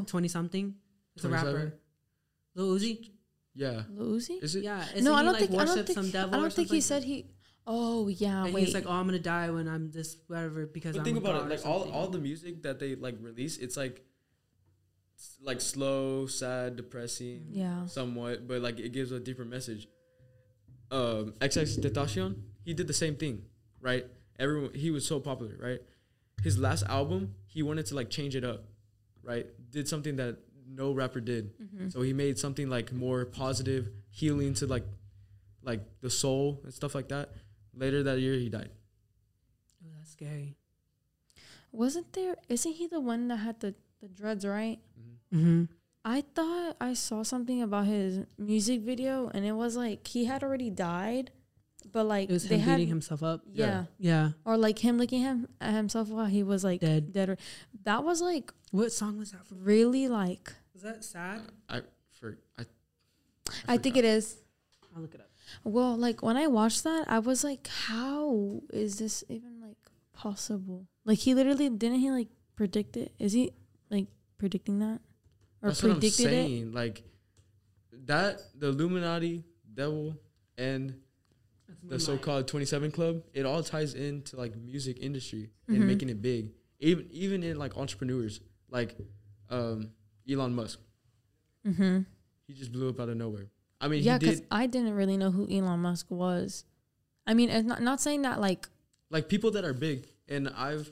[0.07, 0.75] Twenty something?
[1.15, 1.73] It's a rapper,
[2.55, 3.11] Lil Uzi.
[3.55, 3.83] Yeah.
[3.89, 4.41] Lil Uzi?
[4.43, 4.63] Is it?
[4.63, 6.69] Yeah, No, I don't like, think I don't worshipped think some devil I don't think
[6.71, 7.03] he something?
[7.03, 7.29] said he
[7.65, 8.65] Oh yeah, And wait.
[8.65, 11.21] he's like, "Oh, I'm gonna die when I'm this whatever because But I'm think a
[11.21, 11.49] about it.
[11.49, 14.03] Like all, all the music that they like release, it's like,
[15.17, 17.85] s- like slow, sad, depressing, yeah.
[17.85, 19.87] somewhat, but like it gives a different message.
[20.91, 23.43] Um, XX Tentacion, he did the same thing,
[23.79, 24.05] right?
[24.37, 25.79] Everyone, he was so popular, right?
[26.43, 28.65] His last album, he wanted to like change it up,
[29.23, 29.47] right?
[29.73, 31.57] Did something that no rapper did.
[31.59, 31.89] Mm-hmm.
[31.89, 34.85] So he made something like more positive, healing to like,
[35.63, 37.31] like the soul and stuff like that.
[37.75, 38.69] Later that year, he died.
[39.83, 40.55] Ooh, that's scary.
[41.71, 44.79] Wasn't there isn't he the one that had the, the dreads, right?
[45.33, 45.65] Mm-hmm.
[46.05, 50.43] I thought I saw something about his music video and it was like he had
[50.43, 51.31] already died.
[51.93, 53.41] But like It was they him had beating himself up.
[53.53, 53.85] yeah.
[53.99, 54.31] Yeah.
[54.43, 57.13] Or like him looking him at himself while he was like Dead.
[57.13, 57.29] dead.
[57.29, 57.37] or-
[57.85, 59.63] That was like What song was that from?
[59.63, 61.41] really like Was that sad?
[61.69, 62.65] I for I.
[63.67, 64.37] I think it is.
[64.95, 65.29] I'll look it up.
[65.63, 69.77] Well, like when I watched that, I was like, how is this even like
[70.13, 70.87] possible?
[71.05, 73.11] Like he literally didn't he like predict it?
[73.19, 73.51] Is he
[73.91, 74.07] like
[74.39, 74.99] predicting that?
[75.61, 76.29] Or That's what I'm predicted it?
[76.29, 76.71] saying.
[76.73, 77.03] Like
[78.05, 80.17] that, the Illuminati, devil,
[80.57, 80.95] and
[81.83, 86.21] the so-called Twenty Seven Club, it all ties into like music industry and making it
[86.21, 86.51] big.
[86.79, 88.95] Even even in like entrepreneurs, like
[89.49, 89.89] um,
[90.29, 90.79] Elon Musk,
[91.65, 91.99] Mm-hmm.
[92.47, 93.47] he just blew up out of nowhere.
[93.79, 96.65] I mean, Yeah, because did I didn't really know who Elon Musk was.
[97.25, 98.67] I mean, it's not not saying that like
[99.09, 100.89] like people that are big, and I've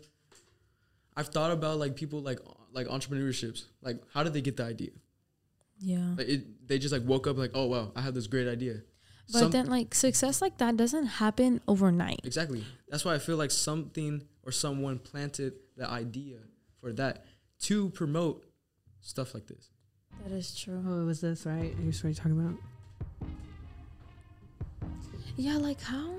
[1.16, 2.40] I've thought about like people like
[2.72, 3.66] like entrepreneurships.
[3.82, 4.92] Like, how did they get the idea?
[5.84, 6.14] yeah.
[6.18, 8.82] Like, it, they just like woke up like, oh wow, I have this great idea.
[9.32, 12.22] But Some- then like success like that doesn't happen overnight.
[12.24, 12.66] Exactly.
[12.90, 16.38] That's why I feel like something or someone planted the idea
[16.80, 17.26] for that
[17.62, 18.44] to promote
[19.02, 19.70] stuff like this.
[20.24, 20.84] That is true.
[20.86, 21.74] Oh, it was this, right?
[21.82, 22.58] Here's what you're talking about.
[25.38, 26.14] Yeah, like how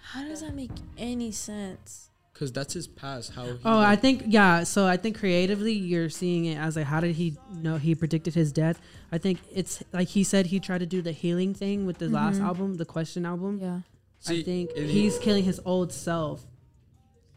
[0.00, 2.10] how does that make any sense?
[2.34, 3.32] Because that's his past.
[3.32, 3.44] How?
[3.46, 4.64] He, Oh, I think yeah.
[4.64, 8.34] So I think creatively, you're seeing it as like, how did he know he predicted
[8.34, 8.80] his death?
[9.12, 12.08] I think it's like he said he tried to do the healing thing with the
[12.08, 12.44] last Mhm.
[12.44, 13.58] album, the Question album.
[13.62, 13.80] Yeah.
[14.18, 16.44] See, I think and he's killing his old self.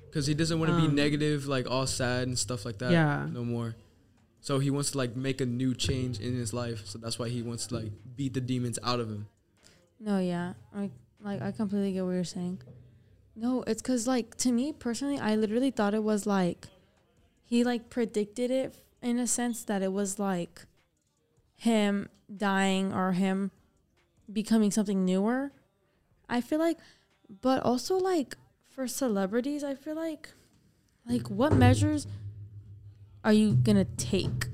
[0.10, 2.92] because he doesn't want to be um, negative, like all sad and stuff like that.
[2.92, 3.28] Yeah.
[3.32, 3.76] no more.
[4.42, 6.88] So he wants to like make a new change in his life.
[6.88, 9.28] So that's why he wants to like beat the demons out of him.
[10.00, 10.54] No, yeah.
[10.74, 10.90] I
[11.22, 12.60] like I completely get what you're saying.
[13.40, 16.70] No, it's cuz like to me personally, I literally thought it was like
[17.46, 20.66] he like predicted it in a sense that it was like
[21.56, 23.52] him dying or him
[24.32, 25.52] becoming something newer.
[26.28, 26.80] I feel like
[27.30, 30.30] but also like for celebrities, I feel like
[31.08, 32.08] like what measures
[33.24, 34.48] are you to take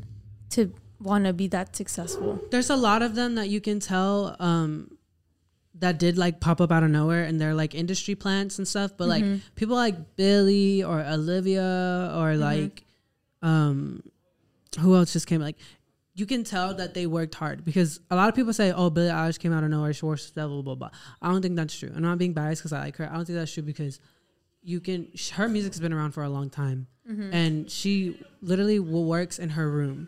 [0.52, 2.40] to want to be that successful?
[2.52, 4.93] There's a lot of them that you can tell um,
[5.80, 8.92] that did like pop up out of nowhere, and they're like industry plants and stuff.
[8.98, 9.42] But like Mhm.
[9.56, 12.84] people like Billie or Olivia or like
[13.42, 14.02] um,
[14.80, 15.58] who else just came like.
[16.16, 19.10] You can tell that they worked hard because a lot of people say, "Oh, Billie
[19.10, 20.90] Eilish came out of nowhere, she works blah blah blah blah."
[21.24, 21.92] I don't think that's true.
[21.96, 23.10] I'm not being biased because I like her.
[23.10, 24.00] I don't think that's true because
[24.62, 25.08] you can.
[25.16, 26.86] sh- Her music's been around for a long time,
[27.34, 30.08] and she literally works in her room.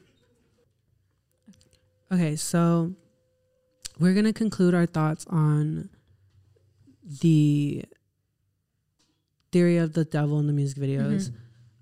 [2.11, 2.93] Okay, so
[3.99, 5.89] we're gonna conclude our thoughts on
[7.21, 7.83] the
[9.51, 11.31] theory of the devil in the music videos.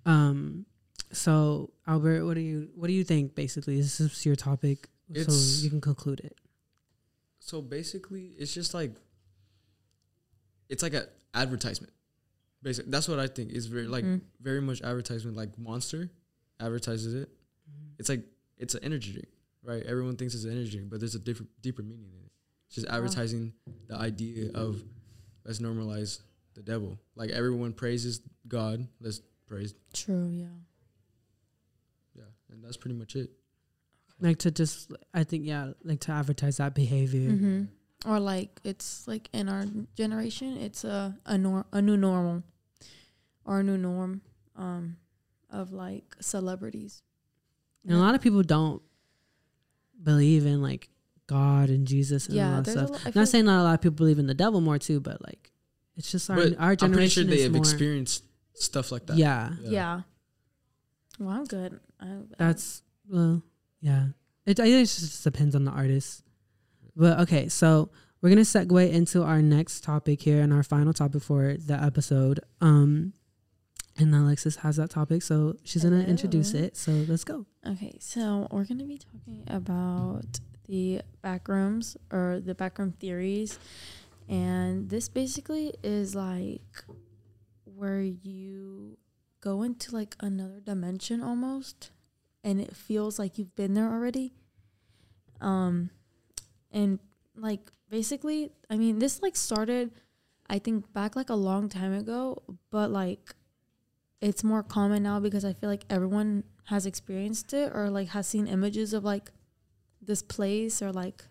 [0.06, 0.66] Um,
[1.12, 3.36] so Albert, what do you what do you think?
[3.36, 6.38] Basically, this is your topic, It's- so you can conclude it.
[7.40, 8.96] So basically, it's just like
[10.70, 11.94] it's like an advertisement.
[12.62, 13.52] Basically, that's what I think.
[13.52, 14.22] Is very like Mhm.
[14.42, 15.36] very much advertisement.
[15.38, 16.10] Like Monster
[16.60, 17.30] advertises it.
[18.00, 18.26] It's like
[18.58, 19.28] it's an energy drink,
[19.64, 19.84] right?
[19.84, 22.32] Everyone thinks it's an energy but there's a different, deeper meaning in it.
[22.68, 23.54] It's just advertising
[23.88, 24.84] the idea of
[25.46, 26.20] let's normalize
[26.56, 26.98] the devil.
[27.16, 29.74] Like everyone praises God, let's praise.
[29.94, 30.46] True, yeah.
[32.16, 33.30] Yeah, and that's pretty much it.
[34.20, 37.30] Like to just, I think, yeah, like to advertise that behavior.
[37.30, 37.64] Mm-hmm.
[38.10, 42.44] Or like it's like in our generation, it's a a nor- a new normal,
[43.46, 44.22] or a new norm,
[44.56, 44.98] um,
[45.50, 47.02] of like celebrities.
[47.86, 48.82] And a lot of people don't
[50.04, 50.90] believe in like
[51.28, 52.90] God and Jesus and all yeah, that stuff.
[52.92, 54.78] lo- I not feel- saying not a lot of people believe in the devil more
[54.80, 55.52] too, but like
[55.96, 57.60] it's just our But our I'm pretty sure generation they have more.
[57.62, 58.24] experienced
[58.56, 59.18] stuff like that.
[59.18, 60.02] yeah, yeah.
[61.20, 61.80] Well, I'm good.
[62.00, 63.42] I, that's well,
[63.82, 64.08] yeah.
[64.46, 66.24] It I think it just depends on the artist.
[66.96, 67.90] But okay, so
[68.22, 72.40] we're gonna segue into our next topic here and our final topic for the episode.
[72.62, 73.14] Um,
[73.98, 76.76] and Alexis has that topic, so she's gonna introduce it.
[76.76, 77.46] So let's go.
[77.66, 83.60] Okay, so we're gonna be talking about the backrooms or the backroom theories,
[84.28, 86.84] and this basically is like
[87.66, 88.98] where you
[89.42, 91.92] go into like another dimension almost,
[92.44, 94.34] and it feels like you've been there already.
[95.40, 95.92] Um,
[96.72, 97.00] and
[97.36, 99.92] like basically, I mean, this like started,
[100.50, 103.36] I think back like a long time ago, but like
[104.24, 108.26] it's more common now because I feel like everyone has experienced it or like has
[108.26, 109.32] seen images of like
[110.02, 111.26] this place or like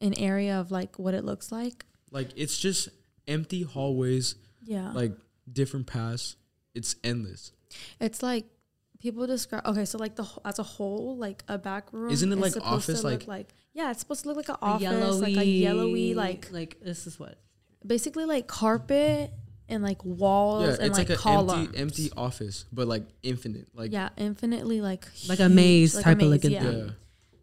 [0.00, 1.84] an area of like what it looks like.
[2.10, 2.88] Like it's just
[3.26, 4.92] empty hallways, Yeah.
[4.92, 5.12] like
[5.52, 6.36] different paths.
[6.74, 7.52] It's endless.
[8.00, 8.44] it's like
[9.00, 12.32] people describe okay, so like the wh- as a whole, like a back room Isn't
[12.32, 15.20] it is like office, look like- yeah, it's supposed to look like an A office,
[15.20, 17.38] like a yellowy, like like this is what
[17.84, 19.32] basically like carpet
[19.68, 21.66] and like walls yeah, and it's like, like, an columns.
[21.68, 23.68] empty, empty office, but like infinite.
[23.74, 26.60] Like yeah, infinitely like Like a maze like a type of maze, looking yeah.
[26.62, 26.78] thing.
[26.86, 26.90] yeah.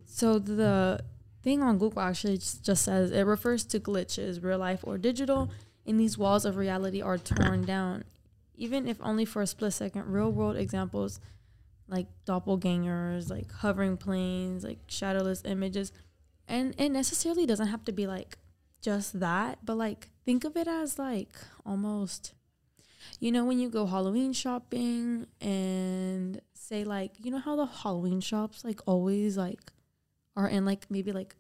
[0.06, 1.04] So the
[1.42, 5.50] thing on Google actually just just says it refers to glitches, real life or digital,
[5.86, 8.04] and these walls of reality are torn down,
[8.56, 10.06] even if only for a split second.
[10.06, 11.20] Real world examples
[11.88, 15.92] like doppelgangers, like hovering planes, like shadowless images,
[16.48, 18.38] and it necessarily doesn't have to be like
[18.82, 21.34] just that, but like think of it as like
[21.66, 22.34] almost
[23.20, 28.22] you know when you go Halloween shopping and say like you know how the Halloween
[28.22, 29.72] shops like always like
[30.36, 31.36] are in like maybe like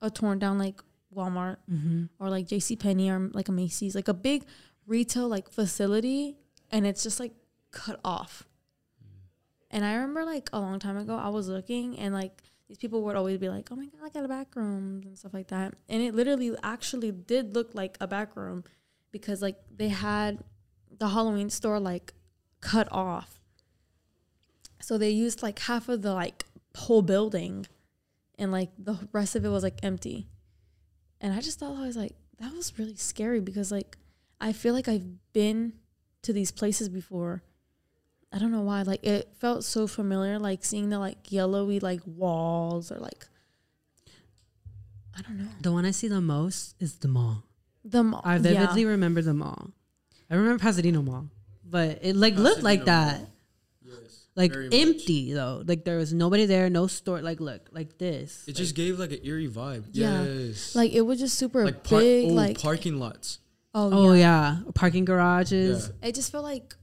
[0.00, 0.80] a torn down like
[1.14, 2.04] Walmart Mm-hmm.
[2.18, 4.44] or like JC Penney or like a Macy's like a big
[4.86, 6.38] retail like facility
[6.70, 7.32] and it's just like
[7.72, 8.44] cut off.
[9.72, 13.02] And I remember like a long time ago I was looking and like these people
[13.02, 15.48] would always be like, "Oh my god, I got a back room and stuff like
[15.48, 18.62] that." And it literally actually did look like a back room
[19.10, 20.44] because like they had
[20.96, 22.14] the Halloween store like
[22.60, 23.40] cut off.
[24.80, 26.44] So they used like half of the like
[26.76, 27.66] whole building
[28.38, 30.28] and like the rest of it was like empty.
[31.20, 33.98] And I just thought I was like that was really scary because like
[34.40, 35.72] I feel like I've been
[36.22, 37.42] to these places before.
[38.32, 38.82] I don't know why.
[38.82, 43.26] Like it felt so familiar, like seeing the like yellowy like walls or like
[45.16, 45.48] I don't know.
[45.60, 47.44] The one I see the most is the mall.
[47.84, 48.22] The mall.
[48.24, 49.70] I vividly remember the mall.
[50.30, 51.28] I remember Pasadena Mall,
[51.64, 53.20] but it like looked like that.
[53.82, 54.28] Yes.
[54.36, 54.74] Like very much.
[54.78, 55.62] empty though.
[55.66, 57.20] Like there was nobody there, no store.
[57.20, 58.44] Like look, like this.
[58.46, 59.86] It just gave like an eerie vibe.
[59.90, 60.22] Yeah.
[60.22, 60.76] Yes.
[60.76, 62.30] Like it was just super like par- big.
[62.30, 63.40] oh, like parking lots.
[63.74, 64.58] oh, oh yeah.
[64.64, 65.90] yeah, parking garages.
[66.00, 66.08] Yeah.
[66.08, 66.76] It just felt like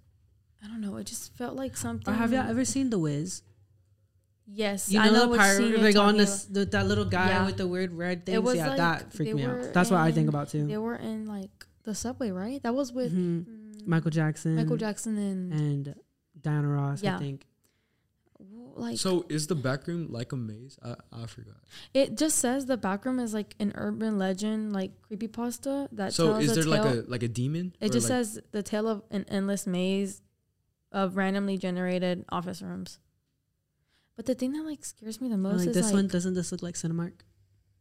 [0.63, 0.97] I don't know.
[0.97, 2.13] It just felt like something.
[2.13, 3.43] Or have y'all ever seen The Wiz?
[4.49, 6.63] Yes, You I know, know the what part scene where they go on this the,
[6.65, 7.45] that little guy Yeah.
[7.45, 8.37] with the weird red things.
[8.37, 9.49] It was yeah, like that freaked me out.
[9.57, 10.65] were That's what I think about too.
[10.67, 12.63] They were in like the subway, right?
[12.63, 13.45] That was with Mhm.
[13.45, 15.95] mm, Michael Jackson, Michael Jackson and, and
[16.41, 17.03] Diana Ross.
[17.03, 17.17] Yeah.
[17.17, 17.45] I think.
[18.75, 20.77] like So is the back room like a maze?
[20.83, 21.55] I, I forgot.
[21.93, 26.31] it just says the back room is like an urban legend, like creepypasta that so
[26.33, 27.73] tells is a there like a like a demon?
[27.81, 30.21] It just like- says the tale of an endless maze
[30.91, 32.99] of randomly generated office rooms.
[34.15, 36.33] But the thing that like scares me the most like is this like one doesn't
[36.33, 37.13] this look like Cinemark?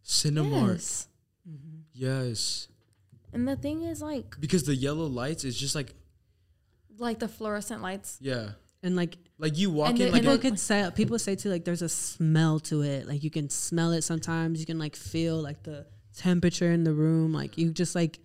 [0.05, 0.75] Cinemark.
[0.75, 1.09] Yes.
[1.49, 1.77] Mm-hmm.
[1.93, 2.69] Yes.
[3.33, 5.95] And the thing is like Because the yellow lights is just like
[6.99, 8.19] like the fluorescent lights.
[8.21, 8.51] yeah.
[8.83, 11.49] And like Like you walk And in the- like people could say people say too
[11.51, 13.07] like there's a smell to it.
[13.09, 14.61] Like you can smell it sometimes.
[14.61, 17.33] You can like feel like the temperature in the room.
[17.33, 18.19] Like you just like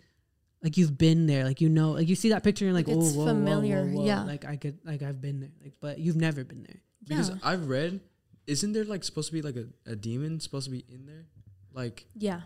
[0.64, 1.44] like you've been there.
[1.44, 3.26] Like you know like you see that picture and you're like, Like, oh it's whoa,
[3.26, 4.06] whoa, familiar, whoa, whoa.
[4.06, 4.24] yeah.
[4.24, 5.52] Like I could like I've been there.
[5.64, 6.82] Like but you've never been there.
[7.04, 7.36] because yeah.
[7.44, 8.00] I've read
[8.48, 11.26] isn't there like supposed to be like a, a demon supposed to be in there?
[11.74, 12.42] Like Yeah.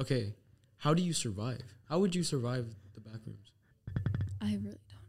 [0.00, 0.34] okay,
[0.78, 1.62] how do you survive?
[1.88, 3.50] How would you survive the back rooms?
[4.40, 5.08] I really don't know.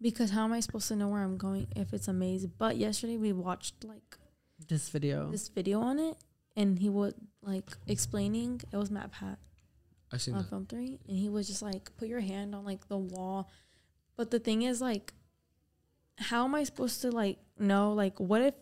[0.00, 2.46] Because how am I supposed to know where I'm going if it's a maze?
[2.46, 4.18] But yesterday we watched like
[4.68, 5.30] This video.
[5.30, 6.16] this video on it
[6.56, 9.36] and he would like explaining it was MatPat
[10.14, 10.48] I seen on that.
[10.48, 13.50] Film Theory and he was just like put your hand on like the wall.
[14.16, 15.12] But the thing is like
[16.18, 18.54] how am I supposed to like know like what if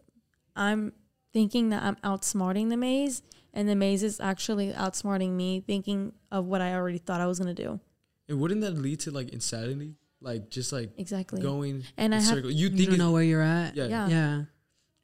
[0.56, 0.92] I'm
[1.32, 3.22] thinking that I'm outsmarting the maze
[3.54, 7.38] and the maze is actually outsmarting me thinking of what I already thought I was
[7.38, 7.80] gonna do.
[8.28, 9.96] And wouldn't that lead to like insanity?
[10.20, 11.42] Like just like Exactly.
[11.42, 12.50] going And in I have circle.
[12.50, 13.76] You you think don't it's, know where you're at.
[13.76, 13.86] yeah.
[13.86, 14.08] yeah.
[14.08, 14.42] Yeah.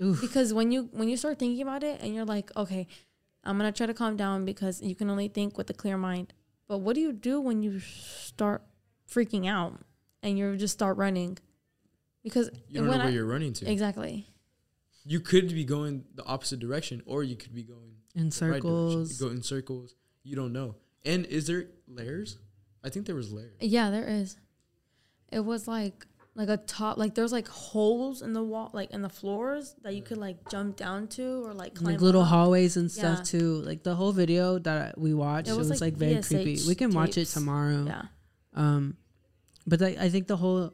[0.00, 0.20] Oof.
[0.20, 2.86] because when you when you start thinking about it and you're like okay
[3.42, 6.32] i'm gonna try to calm down because you can only think with a clear mind
[6.68, 8.62] but what do you do when you start
[9.10, 9.80] freaking out
[10.22, 11.38] and you just start running
[12.22, 13.70] because You don't know where I- you're running to.
[13.70, 14.26] exactly
[15.04, 18.56] You could be going the opposite direction, or you could be going In the right
[18.56, 19.12] circles.
[19.20, 19.94] You go in circles.
[20.22, 20.74] You don't know.
[21.04, 22.36] And is there layers?
[22.84, 23.56] I think there was layers.
[23.60, 24.36] yeah there is
[25.32, 26.06] it was like
[26.38, 29.92] like a top like there's like holes in the wall like in the floors that
[29.96, 32.28] you could like jump down to or like climb like little up.
[32.28, 33.24] hallways and stuff Yeah.
[33.24, 33.54] too.
[33.66, 36.28] Like the whole video that we watched, It it was, was, like, like, very VHS
[36.28, 36.58] creepy.
[36.68, 37.84] We can watch it tomorrow.
[37.86, 38.02] yeah
[38.54, 38.96] Um,
[39.66, 40.72] but like, I think the whole,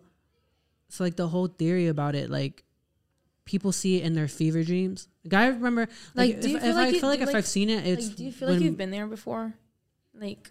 [0.91, 2.63] so like the whole theory about it, like
[3.47, 5.09] people see it in their fever dreams.
[5.25, 7.23] Like I remember, like, Like, do if, you feel if like I feel like do
[7.23, 9.55] if like- I've seen it, it's like, do you feel like you've been there before?
[10.15, 10.51] Like,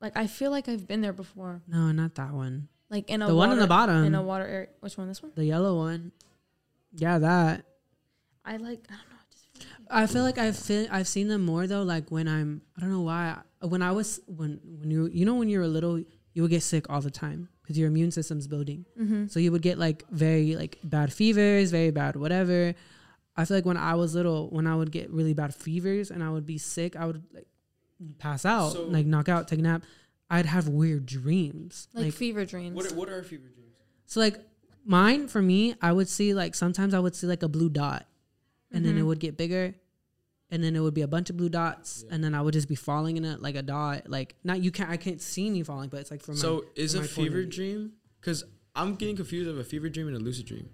[0.00, 1.62] like I feel like I've been there before.
[1.66, 2.68] no, not that one.
[2.90, 4.04] Like in a The one on water- the bottom.
[4.04, 4.68] in a water area.
[4.80, 5.08] Which one?
[5.08, 5.32] This one?
[5.34, 6.12] The yellow one.
[6.92, 7.64] Yeah, that.
[8.44, 8.86] I like.
[8.88, 9.16] I don't know.
[9.20, 11.82] I just feel like I feel like I've feel, I've seen them more though.
[11.82, 13.38] Like when I'm, I don't know why.
[13.60, 15.98] When I was when when you you know when you were little,
[16.32, 18.86] you would get sick all the time because your immune system's building.
[18.98, 19.26] mm-hmm.
[19.26, 22.74] So you would get like very like bad fevers, very bad whatever.
[23.36, 26.24] I feel like when I was little, when I would get really bad fevers and
[26.24, 27.46] I would be sick, I would like
[28.18, 29.82] pass out, So- like knock out, take a nap.
[30.30, 31.88] I'd have weird dreams.
[31.94, 32.76] like, Like, fever dreams.
[32.76, 33.72] What are, what are fever dreams?
[34.06, 34.38] so like
[34.84, 38.06] mine for me, I would see like sometimes I would see like a blue dot
[38.70, 39.06] and then it Mhm.
[39.06, 39.74] would get bigger
[40.50, 42.14] and then it would be a bunch of blue dots Yeah.
[42.14, 44.08] and then I would just be falling in it like a dot.
[44.08, 46.92] Like not you can't I can't see me falling, but it's like from So is
[46.92, 47.92] from a my point of fever dream?
[48.20, 50.68] Because I'm getting confused of a fever dream and a lucid dream.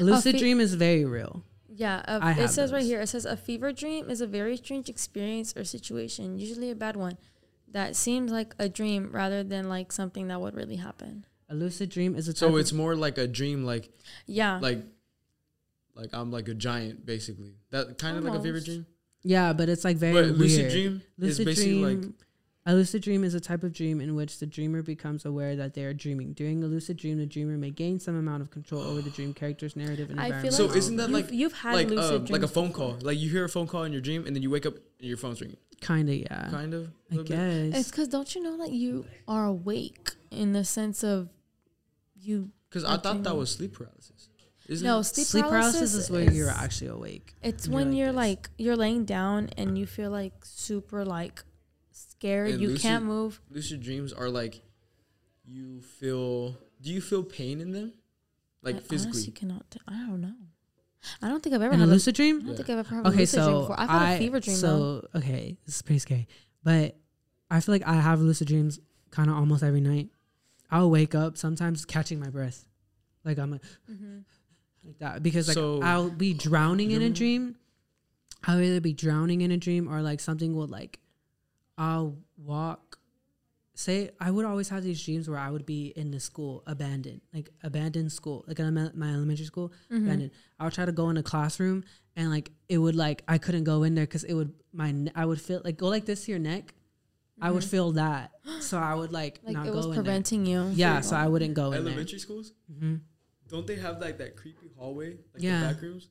[0.00, 1.44] a lucid fe- dream is very real.
[1.78, 3.00] Yeah, a, I it have says right here.
[3.00, 6.96] It says a fever dream is a very strange experience or situation, usually a bad
[6.96, 7.18] one,
[7.70, 11.24] that seems like a dream rather than like something that would really happen.
[11.48, 13.90] A lucid dream is a So it's more like a dream, like
[14.26, 14.82] Yeah, like
[15.94, 17.54] like I'm like a giant, basically.
[17.70, 18.84] That kind of like a fever dream.
[19.22, 20.38] Yeah, but it's like very But weird.
[20.38, 22.10] lucid dream is Lucid basically dream, like
[22.68, 25.72] a lucid dream is a type of dream in which the dreamer becomes aware that
[25.74, 26.34] they are dreaming.
[26.34, 29.32] During a lucid dream, the dreamer may gain some amount of control over the dream
[29.32, 30.54] character's narrative and I feel environment.
[30.54, 32.90] So like isn't that you've, like- you've had like lucid uh, like a phone before.
[32.90, 32.98] call.
[33.02, 35.08] Like you hear a phone call in your dream, and then you wake up and
[35.08, 35.56] your phone's ringing.
[35.80, 36.48] kind of yeah?
[36.50, 36.88] Kind of.
[37.10, 37.72] I little bit.
[37.72, 37.80] guess.
[37.80, 41.30] It's because don't you know that you are awake in the sense of
[42.20, 42.50] you?
[42.68, 44.28] Because I Like thought that was sleep paralysis.
[44.68, 47.34] Isn't No, sleep, Sleep paralysis is where you're actually awake.
[47.42, 51.06] It's and you're when like you're like you're laying down and you feel like super
[51.06, 51.42] like
[52.18, 52.50] scared.
[52.52, 53.40] And you lucid- can't move.
[53.50, 54.60] lucid dreams are like
[55.44, 56.56] you feel.
[56.80, 57.92] Do you feel pain in them,
[58.62, 59.12] like I physically?
[59.18, 59.70] honestly cannot.
[59.70, 60.34] T- I don't know.
[61.22, 62.36] I don't think I've ever In had a lucid dream?
[62.36, 62.56] I don't Yeah.
[62.56, 63.80] think I've ever had a Okay, lucid dream before.
[63.80, 65.00] I've had I a fever dream though.
[65.12, 66.28] so okay, this is pretty scary,
[66.62, 66.96] but
[67.50, 68.78] I feel like I have lucid dreams
[69.10, 70.10] kind of almost every night.
[70.70, 72.66] I'll wake up sometimes catching my breath,
[73.24, 74.18] like I'm like, Mm-hmm.
[74.84, 77.56] like that because like So, I'll be drowning in a dream.
[78.44, 80.98] I'll either be drowning in a dream or like something will like,
[81.78, 82.98] I'll walk.
[83.74, 87.20] Say I would always have these dreams where I would be in the school abandoned,
[87.32, 90.04] like abandoned school, like in my my elementary school Mm-hmm.
[90.04, 90.30] abandoned.
[90.58, 91.84] I would try to go in a classroom
[92.16, 95.12] and like it would like I couldn't go in there because it would my ne-
[95.14, 96.74] I would feel like go like this to your neck.
[97.40, 99.46] I would feel that, so I would like, Mm-hmm.
[99.46, 100.70] Like not it go was in preventing you.
[100.74, 101.78] Yeah, so I wouldn't go in.
[101.86, 102.96] Elementary schools hmm
[103.48, 105.60] don't they have like that creepy hallway, like Yeah.
[105.68, 106.08] the back rooms?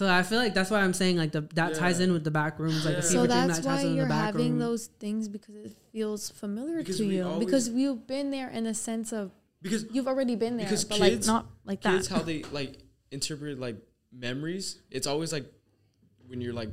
[0.00, 2.30] So I feel like that's why I'm saying like the that ties in with the
[2.30, 3.00] back rooms, like Yeah.
[3.00, 4.58] a So that's that why ties in with you're the back having room.
[4.58, 7.22] those things because it feels familiar Because to you.
[7.24, 9.30] always- because you've been there in the sense of
[9.60, 12.14] Because you've already been there, Because but kids- like not like kids, that.
[12.14, 12.78] how they like
[13.10, 13.76] interpret like
[14.10, 14.78] memories.
[14.90, 15.44] It's always like
[16.28, 16.70] when you're like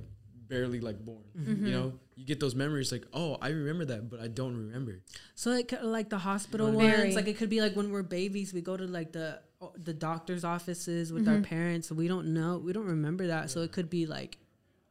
[0.48, 1.24] barely like born.
[1.38, 1.66] Mm-hmm.
[1.66, 5.02] You know, you get those memories like, oh, I remember that, but I don't remember.
[5.36, 7.00] So like like the hospital You know what I mean?
[7.02, 9.40] ones, like it could be like when we're babies, we go to like the
[9.76, 11.36] the doctor's offices with Mm-hmm.
[11.36, 11.92] our parents.
[11.92, 13.50] We don't know, we don't remember that.
[13.50, 14.38] So it could be like,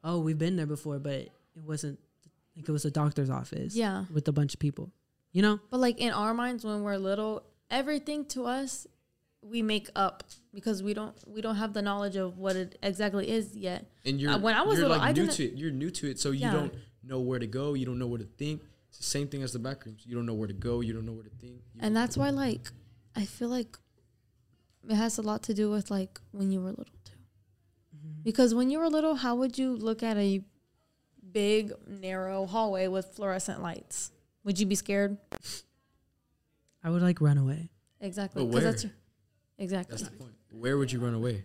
[0.05, 1.33] oh, we've been there before, but it
[1.65, 1.99] wasn't
[2.57, 3.75] like it was a doctor's office.
[3.77, 4.05] Yeah.
[4.13, 4.91] with a bunch of people.
[5.33, 8.87] You know, But like in our minds when we're little, everything to us
[9.49, 13.29] we make up because we don't we don't have the knowledge of what it exactly
[13.29, 13.91] is yet.
[14.05, 15.55] And you're Uh, when I was you're little, like I new didn't- to it.
[15.55, 16.53] You're new to it, so you Yeah.
[16.53, 17.75] don't know where to go.
[17.75, 18.63] You don't know where to think.
[18.89, 20.03] It's the same thing as the back rooms.
[20.07, 20.81] You don't know where to go.
[20.81, 21.63] You don't know where to think.
[21.79, 22.71] And that's why like
[23.15, 23.79] I feel like
[24.89, 27.13] it has a lot to do with like when you were little too.
[28.23, 30.45] Because when you were little, how would you look at a
[31.33, 34.11] big narrow hallway with fluorescent lights?
[34.45, 35.19] Would you be scared?
[36.83, 37.71] I would like run away.
[38.01, 38.45] Exactly.
[38.45, 38.93] But 'cause that's where?
[38.93, 39.01] your-
[39.59, 39.97] exactly.
[39.97, 40.33] That's the point.
[40.51, 41.45] Where would you run away?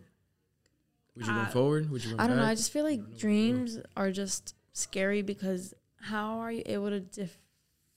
[1.16, 1.90] Would you run Uh, forward?
[1.92, 2.44] Would you run I don't know.
[2.46, 3.28] I just feel like don't know where to go.
[3.28, 7.02] dreams are just scary because how are you able to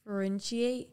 [0.05, 0.89] differentiate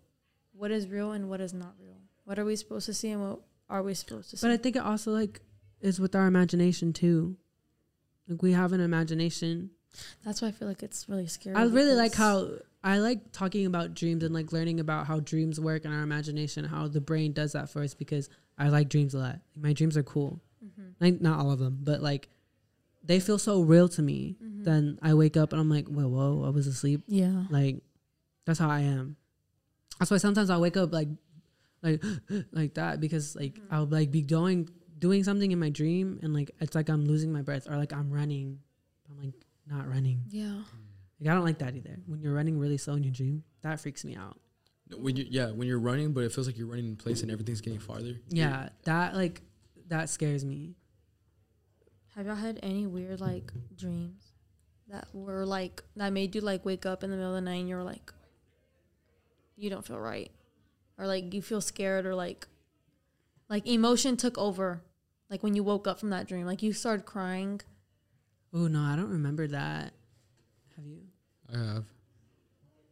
[0.54, 1.98] what is real and what is not real?
[2.26, 4.46] What are we supposed to see and what are we supposed to see?
[4.48, 5.42] But I think it also like
[5.82, 7.38] is with our imagination too.
[8.28, 9.72] Like we have an imagination.
[10.24, 11.56] That's why I feel like it's really scary.
[11.56, 12.50] I really like how
[12.84, 16.66] I like talking about dreams and like learning about how dreams work in our imagination,
[16.66, 18.30] how the brain does that for us because
[18.62, 19.40] I like dreams a lot.
[19.56, 20.40] My dreams are cool.
[20.64, 20.94] Mhm.
[21.00, 22.30] Like not all of them, but like
[23.04, 24.38] they feel so real to me.
[24.44, 24.64] Mhm.
[24.64, 27.02] Then I wake up and I'm like, whoa, whoa, I was asleep.
[27.08, 27.46] yeah.
[27.50, 27.82] Like
[28.46, 29.16] that's how I am.
[30.00, 31.10] That's why sometimes I wake up like
[31.82, 32.04] like
[32.52, 33.68] like that because like Mhm.
[33.72, 37.34] I'll like be doing doing something in my dream and like it's like I'm losing
[37.34, 38.60] my breath or like I'm running.
[39.10, 39.34] I'm like
[39.68, 40.22] not running.
[40.30, 40.62] Yeah.
[41.20, 41.98] Like I don't like that either.
[42.06, 44.38] When you're running really slow in your dream, that freaks me out.
[44.92, 47.22] No, When you yeah, when you're running, but it feels like you're running in place
[47.22, 48.20] and everything's getting farther.
[48.30, 49.42] Yeah, that like
[49.88, 50.76] that scares me.
[52.16, 54.34] Have y'all had any weird like dreams
[54.90, 57.62] that were like that made you like wake up in the middle of the night
[57.62, 58.12] and you're like
[59.56, 60.30] you don't feel right
[60.98, 62.48] or like you feel scared or like
[63.48, 64.82] like emotion took over
[65.30, 67.62] like when you woke up from that dream like you started crying
[68.54, 69.94] Oh no, I don't remember that.
[70.76, 71.04] Have you?
[71.54, 71.86] I have.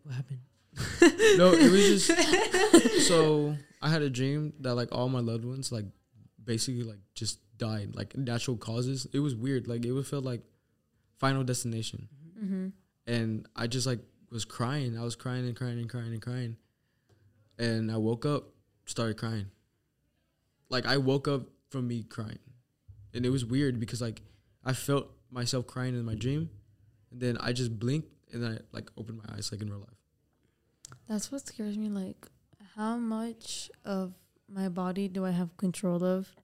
[0.04, 0.39] What happened?
[1.38, 5.72] No, it was just so I had a dream that like all my loved ones
[5.72, 5.86] like
[6.44, 9.08] basically like just died like natural causes.
[9.14, 9.68] It was weird.
[9.68, 10.42] Like it would feel like
[11.18, 12.08] Final Destination,
[12.42, 12.68] mm-hmm.
[13.06, 14.00] and I just like
[14.32, 14.98] was crying.
[14.98, 16.58] I was crying and crying and crying and crying,
[17.58, 18.46] and I woke up,
[18.86, 19.48] started crying.
[20.70, 22.40] Like I woke up from me crying,
[23.14, 24.22] and it was weird because like
[24.66, 26.50] I felt myself crying in my dream,
[27.12, 29.80] and then I just blinked and then I like opened my eyes like in real
[29.80, 29.99] life.
[31.10, 32.26] That's what scares me like
[32.78, 34.14] how much of
[34.47, 36.36] my body do i have control of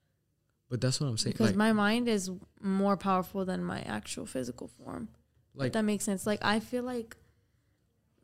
[0.70, 1.34] But that's what I'm saying.
[1.34, 2.30] because like, my mind is
[2.61, 5.07] more powerful than my actual physical form
[5.55, 6.28] like if that makes sense.
[6.28, 7.16] Like I feel like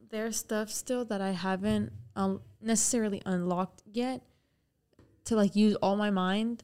[0.10, 4.22] there's stuff still that I haven't um, necessarily unlocked yet
[5.26, 6.64] to like use all my mind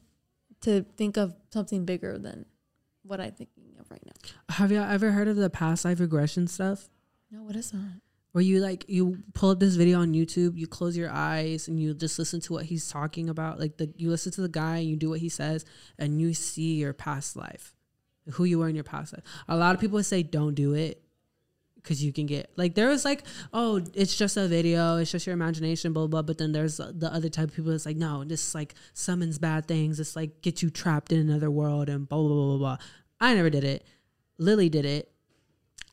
[0.60, 2.44] to think of something bigger than
[3.02, 4.54] what I'm thinking of right now.
[4.56, 6.88] Have you ever heard of the past life regression stuff?
[7.30, 8.00] No, what is that?
[8.32, 11.80] Where you like you pull up this video on YouTube, you close your eyes and
[11.80, 13.58] you just listen to what he's talking about.
[13.58, 15.64] Like the you listen to the guy and you do what he says
[15.98, 17.74] and you see your past life.
[18.32, 19.24] Who you were in your past life.
[19.48, 21.02] A lot of people say don't do it
[21.82, 23.22] because you can get like there was like
[23.52, 27.10] oh it's just a video it's just your imagination blah blah but then there's the
[27.12, 30.60] other type of people that's like no this like summons bad things it's like get
[30.60, 32.76] you trapped in another world and blah blah blah blah blah
[33.20, 33.86] i never did it
[34.38, 35.10] lily did it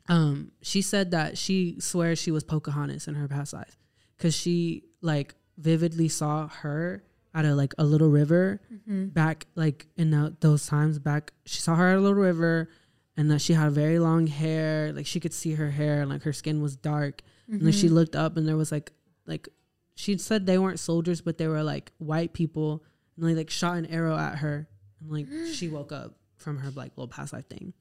[0.08, 3.78] um she said that she swears she was pocahontas in her past life
[4.18, 7.04] because she like vividly saw her
[7.34, 9.06] at a like a little river Mm-hmm.
[9.08, 12.70] back like in the, those times back she saw her at a little river
[13.18, 16.24] and that she had very long hair like she could see her hair and like
[16.24, 17.80] her skin was dark and then Mm-hmm.
[17.80, 18.92] she looked up and there was like
[19.26, 19.48] like
[19.96, 22.84] she said they weren't soldiers but they were like white people
[23.18, 24.68] and they like shot an arrow at her
[25.00, 27.74] and like she woke up from her like little past life thing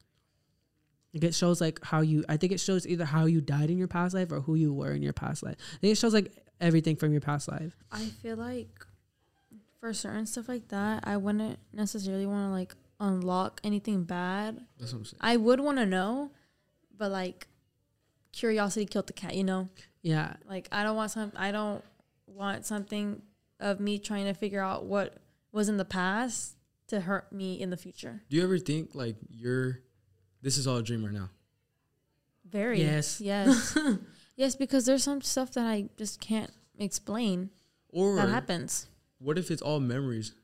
[1.15, 3.77] like it shows like how you i think it shows either how you died in
[3.77, 6.13] your past life or who you were in your past life i think it shows
[6.13, 8.85] like everything from your past life I feel like
[9.79, 14.65] for certain stuff like that, I wouldn't necessarily want to like unlock anything bad.
[14.79, 15.19] That's what I'm saying.
[15.21, 16.31] I would want to know,
[16.97, 17.47] but like
[18.31, 19.69] curiosity killed the cat, you know?
[20.01, 21.83] yeah Like I don't want some I don't
[22.25, 23.21] want something
[23.59, 25.17] of me trying to figure out what
[25.51, 26.55] was in the past
[26.87, 28.23] to hurt me in the future.
[28.29, 29.81] Do you ever think like you're,
[30.45, 31.29] this is all a dream right now?
[32.47, 32.79] Very.
[32.79, 33.19] Yes.
[33.19, 33.75] Yes.
[34.35, 37.49] yes, because there's some stuff that I just can't explain
[37.89, 38.85] Or that happens.
[39.17, 40.35] what if it's all memories?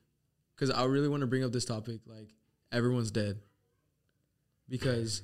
[0.56, 2.00] Because I really want to bring up this topic.
[2.08, 2.30] Like
[2.72, 3.38] everyone's dead.
[4.68, 5.22] Because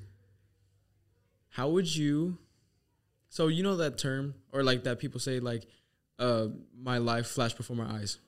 [1.49, 2.37] how would you?
[3.29, 5.63] So you know that term, or like that people say, like,
[6.19, 6.47] uh,
[6.79, 8.19] my life flashed before my eyes,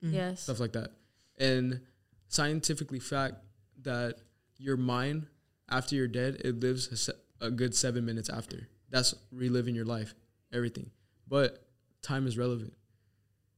[0.00, 0.42] Yes.
[0.42, 0.90] stuff like that,
[1.38, 1.80] and
[2.28, 3.36] scientifically fact
[3.82, 4.16] that
[4.58, 5.26] your mind
[5.70, 8.68] after you're dead, it lives a, se- a good seven minutes after.
[8.90, 10.14] That's reliving your life,
[10.52, 10.90] everything.
[11.28, 11.62] But
[12.02, 12.72] time is relevant.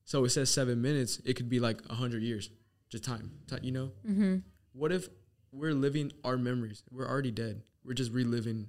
[0.05, 1.21] So it says seven minutes.
[1.25, 2.51] It could be like a hundred years,
[2.89, 3.31] just time.
[3.49, 3.91] Ti- You know.
[4.09, 4.37] Mm-hmm.
[4.73, 5.09] What if
[5.53, 6.83] we're living our memories?
[6.91, 7.63] We're already dead.
[7.85, 8.69] We're just reliving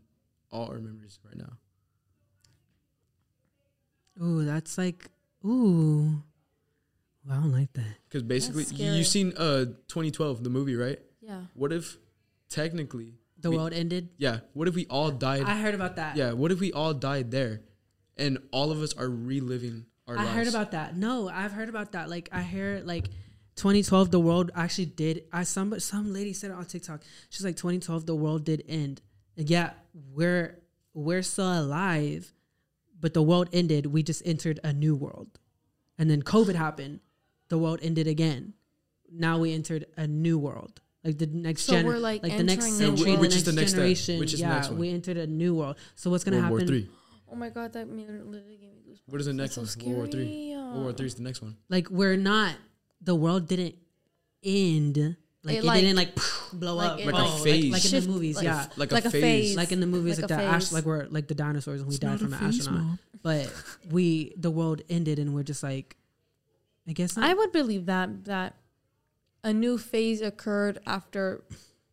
[0.52, 1.54] all our memories right now.
[4.22, 5.08] ooh that's like
[5.46, 6.22] ooh
[7.26, 8.98] well, i don't like that Because basically, you, scary.
[8.98, 11.00] you've seen uh 2012, the movie, right?
[11.22, 11.42] Yeah.
[11.54, 11.98] What if
[12.50, 15.44] technically, the We- world ended yeah, what if we all died?
[15.44, 17.62] i heard about that yeah, what if we all died there,
[18.18, 20.28] and all of us are reliving our lives?
[20.30, 20.38] I lives?
[20.38, 20.96] heard about that.
[20.98, 22.10] No, I've heard about that.
[22.10, 23.06] Like I hear like
[23.56, 27.02] 2012 the world actually did I some some lady said it on TikTok.
[27.30, 29.02] She's like 2012 the world did end.
[29.38, 29.72] And yeah,
[30.14, 30.60] we're
[30.94, 32.34] we're still alive,
[33.00, 33.86] but the world ended.
[33.88, 35.40] We just entered a new world.
[35.98, 37.00] And then COVID happened.
[37.50, 38.54] The world ended again.
[39.12, 40.82] Now we entered a new world.
[41.04, 43.36] Like the next So gen, we're, like, the next entering century, world- the Which is
[43.38, 43.78] next the next step?
[43.80, 44.20] generation.
[44.20, 44.78] Which is the yeah, next one?
[44.80, 45.78] we entered a new world.
[45.96, 46.68] So what's gonna World War happen?
[46.74, 46.90] Three.
[47.32, 49.02] Oh my god, that me- literally gave me goosebumps.
[49.12, 49.88] What is the next That's so one?
[49.96, 50.56] World War Three.
[50.56, 51.58] World War Three is the next one.
[51.70, 52.56] like we're not
[53.02, 53.76] the world didn't
[54.44, 56.16] end like It, it, like- didn't like
[56.54, 57.72] blow like up it, Like a phase.
[57.72, 59.22] like, in the movies like- yeah Like, Like a a phase.
[59.22, 59.56] phase.
[59.56, 61.98] like in the movies Like like, the ash like we're like the dinosaurs and we
[61.98, 63.52] died from an astronaut but
[63.90, 65.98] we the world ended and we're just like
[66.88, 67.26] i guess not.
[67.28, 68.56] I would believe that that
[69.44, 71.44] a new phase occurred after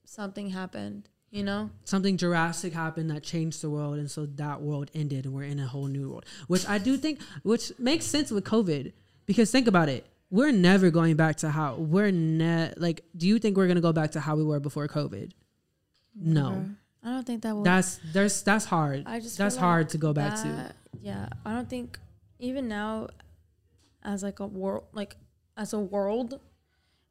[0.05, 1.09] something happened.
[1.30, 5.34] You know, something Jurassic happened that changed the world, and so that world ended, and
[5.34, 6.24] we're in a whole new world.
[6.46, 8.92] Which I do think, which makes sense with COVID,
[9.26, 13.05] because think about it, we're never going back to how we're ne like.
[13.14, 15.32] Do you think we're gonna go back to how we were before COVID?
[16.14, 16.64] No,
[17.05, 17.62] I don't think that will.
[17.62, 19.05] that's there's that's hard.
[19.07, 20.74] I just that's like hard to go back to.
[21.03, 21.99] Yeah, I don't think
[22.38, 23.09] even now,
[24.03, 25.16] as like a world, like
[25.59, 26.40] as a world,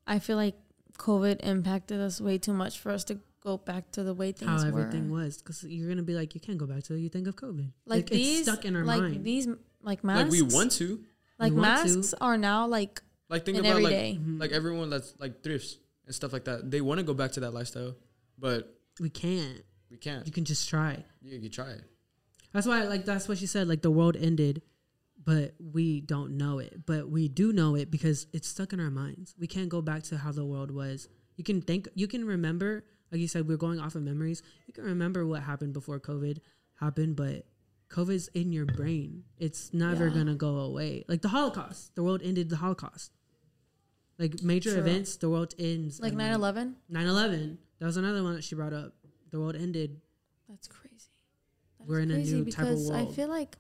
[0.07, 0.55] I feel like
[0.97, 4.63] COVID impacted us way too much for us to go back to the way things
[4.63, 4.79] How were.
[4.79, 6.99] everything was, because you're gonna be like, you can't go back to it.
[6.99, 9.23] You think of COVID, like, it's these, stuck in our like mind.
[9.23, 9.47] these,
[9.81, 10.23] like masks.
[10.23, 11.03] Like we want to.
[11.39, 11.95] like We want to.
[11.95, 14.19] masks are now like Like think an about like everyday.
[14.19, 14.39] Mhm.
[14.39, 16.71] like everyone that's like thrifts and stuff like that.
[16.71, 17.95] They want to go back to that lifestyle,
[18.39, 19.61] but we can't.
[19.91, 20.25] we can't.
[20.25, 21.03] You can just try.
[21.21, 21.83] Yeah, You can try it.
[22.53, 23.67] That's why, like, that's what she said.
[23.67, 24.61] Like, the world ended,
[25.27, 26.85] but we don't know it.
[26.85, 29.35] But we do know it because it's stuck in our minds.
[29.37, 31.09] We can't go back to how the world was.
[31.35, 34.41] You can think, you can remember, like you said, we're going off of memories.
[34.67, 36.37] You can remember what happened before COVID
[36.79, 37.45] happened, but
[37.89, 39.25] COVID's in your brain.
[39.37, 40.13] It's never Yeah.
[40.13, 41.03] gonna go away.
[41.09, 43.11] Like the Holocaust, the world ended the Holocaust.
[44.17, 44.79] Like major True.
[44.79, 45.99] events, the world ends.
[45.99, 46.75] like and 9 11.
[46.89, 47.57] 9/11.
[47.79, 48.95] That was another one that she brought up.
[49.31, 49.99] The world ended.
[50.47, 51.11] That's crazy.
[51.79, 53.57] That We're in a new type of because I feel like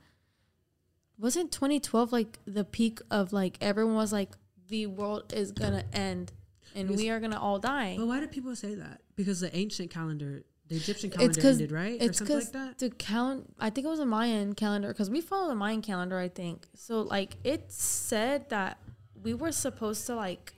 [1.17, 4.29] wasn't 2012 like the peak of like everyone was like
[4.67, 6.31] the world is gonna end
[6.75, 7.95] and we are gonna all die.
[7.97, 9.01] But why do people say that?
[9.15, 11.99] Because the ancient calendar, the Egyptian calendar ended, right?
[11.99, 12.79] It's or something because like that.
[12.79, 13.53] the count.
[13.59, 16.19] I think it was a Mayan calendar because we follow the Mayan calendar.
[16.19, 17.01] I think so.
[17.01, 18.77] Like it said that
[19.21, 20.53] we were supposed to like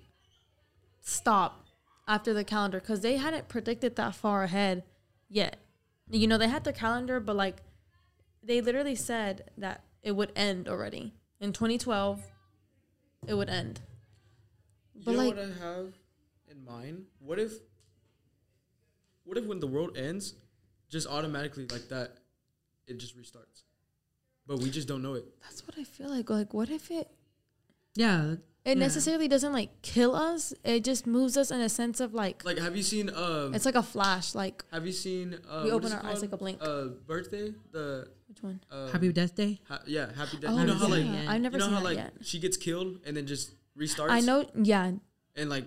[1.01, 1.65] stop
[2.07, 4.83] after the calendar because they hadn't predicted that far ahead
[5.29, 5.57] yet.
[6.11, 7.57] You know, they had the calendar, but like
[8.43, 12.21] they literally said that it would end already in 2012.
[13.27, 13.81] It would end.
[14.93, 15.93] You But know like- what I have
[16.47, 17.05] in mind?
[17.19, 17.53] What if
[19.23, 20.33] what if when the world ends,
[20.89, 22.17] just automatically like that,
[22.87, 23.63] it just restarts?
[24.47, 25.25] But we just don't know it.
[25.41, 26.29] That's what I feel like.
[26.29, 27.11] Like, what if it?
[27.99, 28.35] Yeah,
[28.69, 28.85] It Yeah.
[28.87, 30.53] necessarily doesn't like kill us.
[30.63, 33.55] It just moves us in a sense of like Like, have you seen um?
[33.55, 34.27] it's like a flash.
[34.35, 35.63] Like have you seen uh?
[35.65, 36.57] We open our eyes like a blink.
[36.61, 37.47] Uh, birthday.
[37.75, 37.85] The
[38.29, 38.57] which one?
[38.71, 39.53] uh, Happy Death Day.
[39.69, 40.51] ha- yeah, happy death.
[40.53, 41.31] Oh, you know how like Yeah.
[41.31, 42.13] I've never you know seen how that like yet.
[42.21, 43.45] she gets killed and then just
[43.77, 44.11] restarts.
[44.17, 44.39] I know.
[44.71, 44.91] Yeah,
[45.39, 45.65] And like,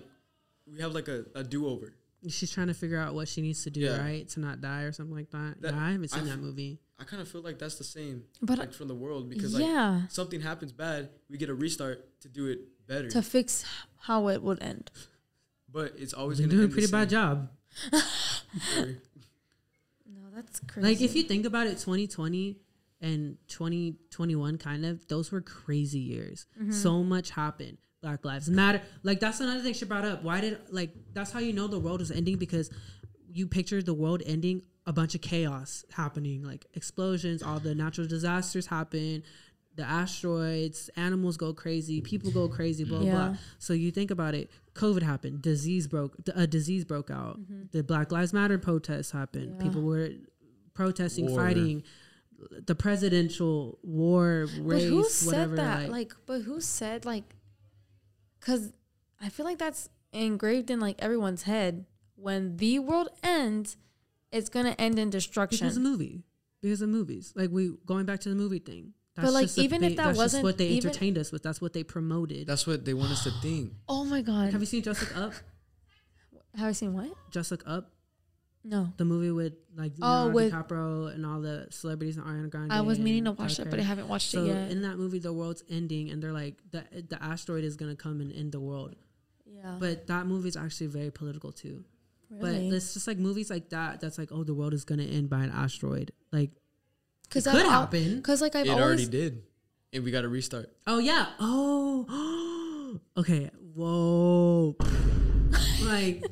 [0.71, 1.93] we have like a, a do over.
[2.29, 3.97] She's trying to figure out what she needs to do, Yeah.
[4.01, 5.55] right, to not die or something like that.
[5.61, 6.79] That- yeah, I haven't seen I that f- movie.
[6.99, 9.63] I kind of feel like that's the same, but like from the world because like
[9.63, 13.09] yeah, something happens bad, we get a restart to do it better.
[13.09, 13.65] to fix
[13.97, 14.89] how it would end.
[15.69, 17.49] But it's always gonna doing a pretty bad job.
[20.05, 20.87] No, that's crazy.
[20.87, 22.57] Like if you think about it, 2020
[23.01, 26.45] and 2021 kind of those were crazy years.
[26.59, 26.71] Mm-hmm.
[26.71, 27.77] So much happened.
[28.03, 28.81] Black Lives Matter.
[29.01, 30.21] Like that's another thing she brought up.
[30.23, 32.69] Why did like that's how you know the world is ending because
[33.31, 38.05] you pictured the world ending a bunch of chaos happening, like explosions, all the natural
[38.05, 39.23] disasters happen,
[39.75, 43.11] the asteroids, animals go crazy, people go crazy, blah Yeah.
[43.13, 43.37] blah.
[43.59, 47.39] So you think about it, COVID happened, disease broke, a disease broke out,
[47.71, 49.61] the Black Lives Matter protests happened, Mm-hmm.
[49.61, 49.67] Yeah.
[49.67, 50.09] people were
[50.73, 51.39] protesting, War.
[51.39, 51.83] fighting,
[52.67, 55.55] the presidential war, but race, who said whatever.
[55.55, 55.79] that?
[55.83, 57.23] like, Like, but who said like?
[58.43, 58.73] Because
[59.21, 61.85] I feel like that's engraved in like everyone's head.
[62.15, 63.77] When the world ends,
[64.31, 65.65] it's gonna end in destruction.
[65.67, 66.23] because of movie,
[66.61, 67.33] because of movies.
[67.35, 68.93] Like we going back to the movie thing.
[69.15, 71.43] That's like, just a even if that that's wasn't what they even- entertained us with.
[71.43, 72.47] That's what they promoted.
[72.47, 73.73] that's what they want us to think.
[73.87, 74.51] oh my god!
[74.51, 75.33] Have you seen Just Look Up?
[76.55, 77.11] Have I seen what?
[77.31, 77.92] Just Look Up,
[78.65, 78.93] No.
[78.97, 82.71] the movie with like Oh, Leonardo with- DiCaprio and all the celebrities and Ariana Grande.
[82.71, 84.71] I was meaning to watch Tyler it, but I haven't watched So it yet.
[84.71, 88.21] in that movie, the world's ending, and they're like the the asteroid is gonna come
[88.21, 88.95] and end the world.
[89.45, 89.75] yeah.
[89.79, 91.83] But that movie is actually very political too.
[92.29, 92.69] really?
[92.69, 93.99] But it's just like movies like that.
[94.01, 96.11] That's like, oh, the world is gonna end by an asteroid.
[96.31, 96.51] Like,
[97.23, 98.15] Because it could happen.
[98.17, 99.43] Because like I've it always already did,
[99.91, 100.69] and we got to restart.
[100.87, 104.75] oh yeah, oh, okay, whoa,
[105.83, 106.23] like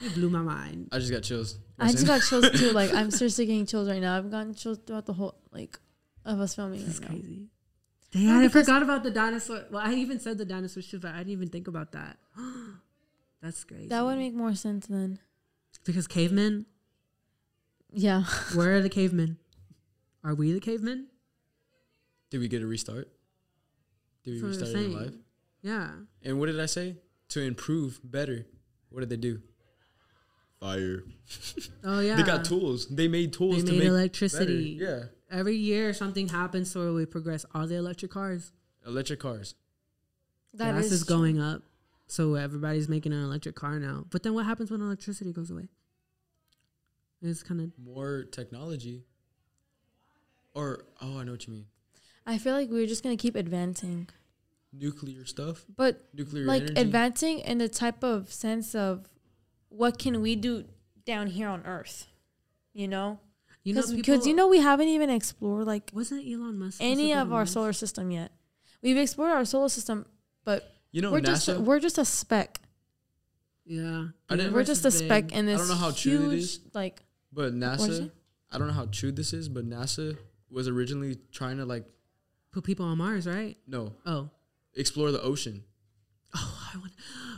[0.00, 0.88] you blew my mind.
[0.92, 1.58] I just got chills.
[1.78, 2.72] I just got chills too.
[2.72, 4.16] Like I'm seriously getting chills right now.
[4.16, 5.78] I've gotten chills throughout the whole like
[6.24, 6.80] of us filming.
[6.84, 7.16] This is right now.
[7.16, 7.46] crazy.
[8.12, 9.64] Dang, I forgot about the dinosaur.
[9.70, 12.18] Well, I even said the dinosaur shit, but I didn't even think about that.
[13.42, 13.88] That's crazy.
[13.88, 15.18] That would make more sense then.
[15.84, 16.66] because cavemen.
[17.92, 18.24] Yeah.
[18.54, 19.38] Where are the cavemen?
[20.24, 21.06] Are we the cavemen?
[22.30, 23.08] Did we get a restart?
[24.24, 25.14] Did we That's restart it in life?
[25.62, 25.90] Yeah.
[26.22, 26.96] And what did I say?
[27.30, 28.46] To improve better.
[28.90, 29.40] What did they do?
[30.60, 31.04] Fire.
[31.84, 32.16] Oh yeah.
[32.18, 32.86] They got tools.
[32.88, 34.78] They made tools They to made make electricity.
[34.78, 34.90] Better.
[35.30, 35.38] Yeah.
[35.38, 37.46] Every year something happens so we progress.
[37.54, 38.52] Are the electric cars.
[38.86, 39.54] Electric cars.
[40.54, 41.16] That gas is is true.
[41.16, 41.62] going up.
[42.08, 44.04] So everybody's making an electric car now.
[44.10, 45.68] But then what happens when electricity goes away?
[47.22, 49.04] It's kind of More technology.
[50.54, 51.66] Or oh, I know what you mean.
[52.26, 54.08] I feel like we're just gonna keep advancing,
[54.72, 55.64] Nuclear stuff.
[55.76, 56.80] but Nuclear like energy.
[56.80, 59.08] advancing in the type of sense of
[59.70, 60.64] what can we do
[61.06, 62.06] down here on Earth,
[62.74, 63.18] you know?
[63.64, 67.32] you know Because you know we haven't even explored like wasn't Elon Musk any of
[67.32, 67.50] our Mars?
[67.52, 68.30] solar system yet.
[68.82, 70.06] We've explored our solar system,
[70.44, 71.46] but you know we're NASA.
[71.46, 72.58] just we're just a speck.
[73.66, 75.36] Yeah, We're universe just a speck big.
[75.36, 76.60] in this don't know how true it huge is.
[76.74, 77.02] like
[77.32, 78.10] but NASA.
[78.50, 80.16] I don't know how true this is, but NASA
[80.50, 81.84] was originally trying to like
[82.52, 83.56] put people on Mars, right?
[83.68, 84.30] no Oh,
[84.74, 85.62] explore the ocean.
[86.34, 86.92] Oh, I want.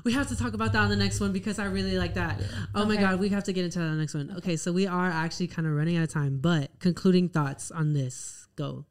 [0.05, 2.41] We have to talk about that on the next one because I really like that.
[2.75, 4.35] Oh my god, we have to get into that on the next one.
[4.39, 7.93] Okay, so we are actually kind of running out of time, but concluding thoughts on
[7.93, 8.49] this.
[8.57, 8.85] Go.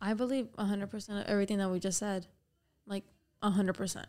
[0.00, 2.26] I believe hundred percent of everything that we just said.
[2.86, 3.04] Like
[3.42, 4.08] hundred percent.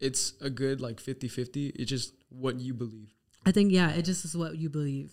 [0.00, 1.72] It's a good like 50-50.
[1.76, 3.12] It's just what you believe.
[3.44, 5.12] I think yeah, it just is what you believe,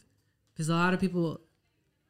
[0.54, 1.42] because a lot of people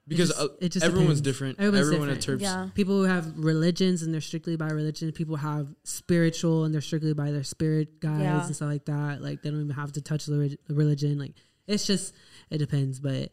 [0.08, 1.22] Because just- uh, it just everyone's depends.
[1.22, 1.60] different.
[1.60, 2.41] Everyone's Everyone different.
[2.41, 2.43] interprets.
[2.43, 2.70] Yeah.
[2.76, 5.12] people who have religions and they're strictly by religion.
[5.12, 8.45] People have spiritual and they're strictly by their spirit guides Yeah.
[8.45, 9.22] and stuff like that.
[9.22, 11.20] Like they don't even have to touch the the religion.
[11.20, 11.34] Like
[11.68, 12.14] it's just
[12.49, 12.99] it depends.
[13.01, 13.32] But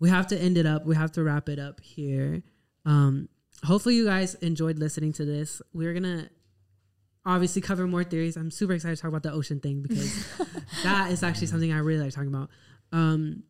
[0.00, 0.84] we have to end it up.
[0.84, 2.42] We have to wrap it up here.
[2.84, 3.28] Um,
[3.64, 5.62] hopefully you guys enjoyed listening to this.
[5.72, 6.28] We're gonna
[7.24, 8.36] obviously cover more theories.
[8.36, 10.26] I'm super excited to talk about the ocean thing because
[10.82, 12.50] that is actually something I really like talking about.
[12.92, 13.44] Um,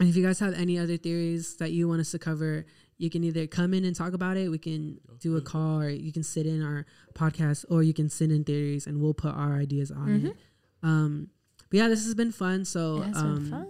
[0.00, 2.66] and if you guys have any other theories that you want us to cover,
[2.98, 4.50] you can either come in and talk about it.
[4.50, 8.08] We can do a call, or you can sit in our podcast, or you can
[8.08, 10.36] send in theories, and we'll put our ideas on it.
[10.82, 11.28] Um,
[11.70, 12.64] but yeah, this has been fun.
[12.64, 13.66] So It has um, been fun.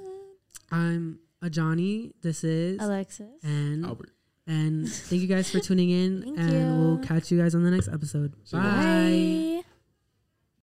[0.72, 2.12] I'm a Johnny.
[2.22, 3.26] This is Alexis.
[3.42, 4.10] and Albert.
[4.46, 7.70] and thank you guys for tuning in, Thank and we'll catch you guys on the
[7.70, 8.34] next episode.
[8.44, 8.62] See Bye.
[8.62, 9.54] guys.
[9.56, 9.59] Bye.